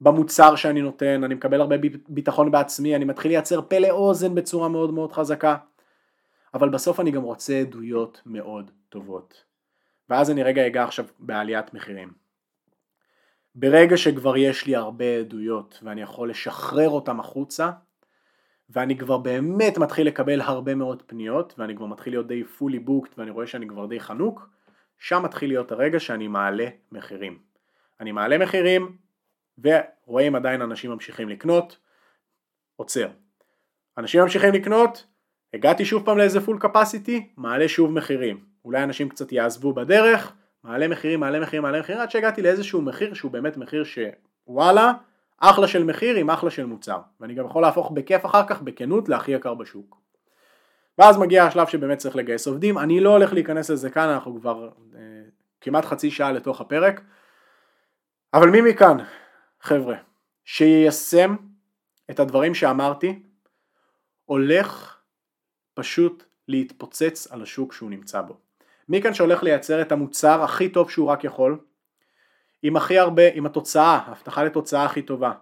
במוצר 0.00 0.56
שאני 0.56 0.82
נותן, 0.82 1.24
אני 1.24 1.34
מקבל 1.34 1.60
הרבה 1.60 1.76
ביטחון 2.08 2.50
בעצמי, 2.50 2.96
אני 2.96 3.04
מתחיל 3.04 3.30
לייצר 3.30 3.60
פה 3.62 3.78
לאוזן 3.78 4.34
בצורה 4.34 4.68
מאוד 4.68 4.94
מאוד 4.94 5.12
חזקה. 5.12 5.56
אבל 6.54 6.68
בסוף 6.68 7.00
אני 7.00 7.10
גם 7.10 7.22
רוצה 7.22 7.60
עדויות 7.60 8.22
מאוד 8.26 8.70
טובות. 8.88 9.44
ואז 10.08 10.30
אני 10.30 10.42
רגע 10.42 10.66
אגע 10.66 10.84
עכשיו 10.84 11.04
בעליית 11.18 11.74
מחירים. 11.74 12.12
ברגע 13.54 13.96
שכבר 13.96 14.36
יש 14.36 14.66
לי 14.66 14.76
הרבה 14.76 15.04
עדויות 15.04 15.80
ואני 15.82 16.02
יכול 16.02 16.30
לשחרר 16.30 16.88
אותם 16.88 17.20
החוצה, 17.20 17.70
ואני 18.70 18.98
כבר 18.98 19.18
באמת 19.18 19.78
מתחיל 19.78 20.06
לקבל 20.06 20.40
הרבה 20.40 20.74
מאוד 20.74 21.02
פניות, 21.06 21.54
ואני 21.58 21.76
כבר 21.76 21.86
מתחיל 21.86 22.12
להיות 22.12 22.26
די 22.26 22.42
fully 22.58 22.88
booked 22.88 23.10
ואני 23.18 23.30
רואה 23.30 23.46
שאני 23.46 23.68
כבר 23.68 23.86
די 23.86 24.00
חנוק, 24.00 24.50
שם 25.00 25.22
מתחיל 25.22 25.50
להיות 25.50 25.72
הרגע 25.72 26.00
שאני 26.00 26.28
מעלה 26.28 26.66
מחירים. 26.92 27.38
אני 28.00 28.12
מעלה 28.12 28.38
מחירים 28.38 28.96
ורואה 29.58 30.28
אם 30.28 30.34
עדיין 30.34 30.62
אנשים 30.62 30.90
ממשיכים 30.90 31.28
לקנות, 31.28 31.78
עוצר. 32.76 33.08
אנשים 33.98 34.22
ממשיכים 34.22 34.54
לקנות, 34.54 35.06
הגעתי 35.54 35.84
שוב 35.84 36.04
פעם 36.04 36.18
לאיזה 36.18 36.40
פול 36.40 36.58
קפסיטי, 36.60 37.28
מעלה 37.36 37.68
שוב 37.68 37.92
מחירים. 37.92 38.44
אולי 38.64 38.82
אנשים 38.82 39.08
קצת 39.08 39.32
יעזבו 39.32 39.72
בדרך, 39.72 40.32
מעלה 40.64 40.88
מחירים, 40.88 41.20
מעלה 41.20 41.40
מחירים, 41.40 41.62
מעלה 41.62 41.80
מחירים, 41.80 42.00
עד 42.00 42.10
שהגעתי 42.10 42.42
לאיזשהו 42.42 42.82
מחיר 42.82 43.14
שהוא 43.14 43.30
באמת 43.30 43.56
מחיר 43.56 43.84
שוואלה, 43.84 44.92
אחלה 45.38 45.68
של 45.68 45.84
מחיר 45.84 46.16
עם 46.16 46.30
אחלה 46.30 46.50
של 46.50 46.66
מוצר. 46.66 47.00
ואני 47.20 47.34
גם 47.34 47.46
יכול 47.46 47.62
להפוך 47.62 47.90
בכיף 47.90 48.26
אחר 48.26 48.46
כך, 48.46 48.62
בכנות, 48.62 49.08
להכי 49.08 49.32
יקר 49.32 49.54
בשוק. 49.54 49.99
ואז 51.00 51.18
מגיע 51.18 51.44
השלב 51.44 51.66
שבאמת 51.66 51.98
צריך 51.98 52.16
לגייס 52.16 52.46
עובדים, 52.46 52.78
אני 52.78 53.00
לא 53.00 53.10
הולך 53.10 53.32
להיכנס 53.32 53.70
לזה 53.70 53.90
כאן, 53.90 54.08
אנחנו 54.08 54.40
כבר 54.40 54.68
אה, 54.94 55.00
כמעט 55.60 55.84
חצי 55.84 56.10
שעה 56.10 56.32
לתוך 56.32 56.60
הפרק, 56.60 57.00
אבל 58.34 58.50
מי 58.50 58.60
מכאן, 58.60 58.96
חבר'ה, 59.60 59.96
שיישם 60.44 61.36
את 62.10 62.20
הדברים 62.20 62.54
שאמרתי, 62.54 63.22
הולך 64.24 64.96
פשוט 65.74 66.24
להתפוצץ 66.48 67.26
על 67.30 67.42
השוק 67.42 67.72
שהוא 67.72 67.90
נמצא 67.90 68.20
בו. 68.20 68.36
מי 68.88 69.02
כאן 69.02 69.14
שהולך 69.14 69.42
לייצר 69.42 69.82
את 69.82 69.92
המוצר 69.92 70.42
הכי 70.42 70.68
טוב 70.68 70.90
שהוא 70.90 71.08
רק 71.08 71.24
יכול, 71.24 71.58
עם 72.62 72.76
הכי 72.76 72.98
הרבה, 72.98 73.22
עם 73.34 73.46
התוצאה, 73.46 73.98
הבטחה 74.06 74.44
לתוצאה 74.44 74.84
הכי 74.84 75.02
טובה, 75.02 75.32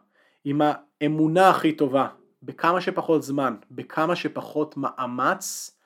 עם 0.45 0.61
האמונה 1.01 1.51
הכי 1.51 1.73
טובה, 1.73 2.09
בכמה 2.49 2.81
שפחות 2.81 3.23
זמן, 3.23 3.57
בכמה 3.71 4.17
שפחות 4.17 4.77
מאמץ, 4.77 5.77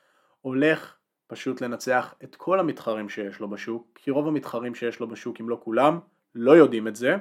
הולך 0.41 0.97
פשוט 1.27 1.61
לנצח 1.61 2.15
את 2.25 2.37
כל 2.37 2.61
המתחרים 2.61 3.09
שיש 3.09 3.41
לו 3.41 3.51
בשוק, 3.51 3.89
כי 3.95 4.11
רוב 4.11 4.29
המתחרים 4.29 4.75
שיש 4.75 5.01
לו 5.01 5.09
בשוק, 5.09 5.41
אם 5.41 5.49
לא 5.49 5.61
כולם, 5.65 5.99
לא 6.35 6.57
יודעים 6.57 6.89
את 6.89 6.97
זה, 6.97 7.17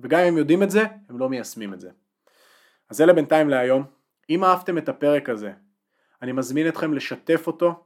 וגם 0.00 0.20
אם 0.20 0.26
הם 0.26 0.36
יודעים 0.36 0.62
את 0.62 0.70
זה, 0.70 0.84
הם 1.08 1.18
לא 1.18 1.28
מיישמים 1.28 1.74
את 1.74 1.80
זה. 1.80 1.90
אז 2.90 3.00
אלה 3.00 3.12
בינתיים 3.12 3.48
להיום. 3.48 3.84
אם 4.30 4.44
אהבתם 4.44 4.78
את 4.78 4.88
הפרק 4.88 5.28
הזה, 5.28 5.52
אני 6.22 6.32
מזמין 6.32 6.68
אתכם 6.68 6.94
לשתף 6.94 7.46
אותו, 7.46 7.84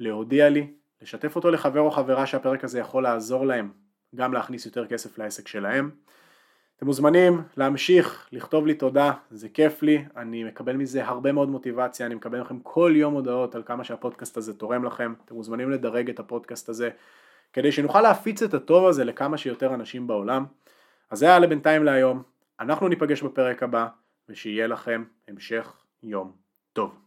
להודיע 0.00 0.48
לי, 0.48 0.74
לשתף 1.02 1.36
אותו 1.36 1.50
לחבר 1.50 1.80
או 1.80 1.90
חברה 1.90 2.26
שהפרק 2.26 2.64
הזה 2.64 2.78
יכול 2.78 3.02
לעזור 3.02 3.46
להם 3.46 3.72
גם 4.14 4.32
להכניס 4.32 4.66
יותר 4.66 4.86
כסף 4.86 5.18
לעסק 5.18 5.48
שלהם. 5.48 5.90
אתם 6.76 6.86
מוזמנים 6.86 7.42
להמשיך 7.56 8.28
לכתוב 8.32 8.66
לי 8.66 8.74
תודה, 8.74 9.12
זה 9.30 9.48
כיף 9.48 9.82
לי, 9.82 10.04
אני 10.16 10.44
מקבל 10.44 10.76
מזה 10.76 11.04
הרבה 11.04 11.32
מאוד 11.32 11.48
מוטיבציה, 11.48 12.06
אני 12.06 12.14
מקבל 12.14 12.40
לכם 12.40 12.58
כל 12.62 12.92
יום 12.96 13.14
הודעות 13.14 13.54
על 13.54 13.62
כמה 13.66 13.84
שהפודקאסט 13.84 14.36
הזה 14.36 14.54
תורם 14.54 14.84
לכם, 14.84 15.14
אתם 15.24 15.34
מוזמנים 15.34 15.70
לדרג 15.70 16.10
את 16.10 16.18
הפודקאסט 16.18 16.68
הזה 16.68 16.90
כדי 17.52 17.72
שנוכל 17.72 18.00
להפיץ 18.00 18.42
את 18.42 18.54
הטוב 18.54 18.86
הזה 18.86 19.04
לכמה 19.04 19.38
שיותר 19.38 19.74
אנשים 19.74 20.06
בעולם. 20.06 20.44
אז 21.10 21.18
זה 21.18 21.26
היה 21.26 21.38
לבינתיים 21.38 21.84
להיום, 21.84 22.22
אנחנו 22.60 22.88
ניפגש 22.88 23.22
בפרק 23.22 23.62
הבא, 23.62 23.86
ושיהיה 24.28 24.66
לכם 24.66 25.04
המשך 25.28 25.82
יום 26.02 26.32
טוב. 26.72 27.05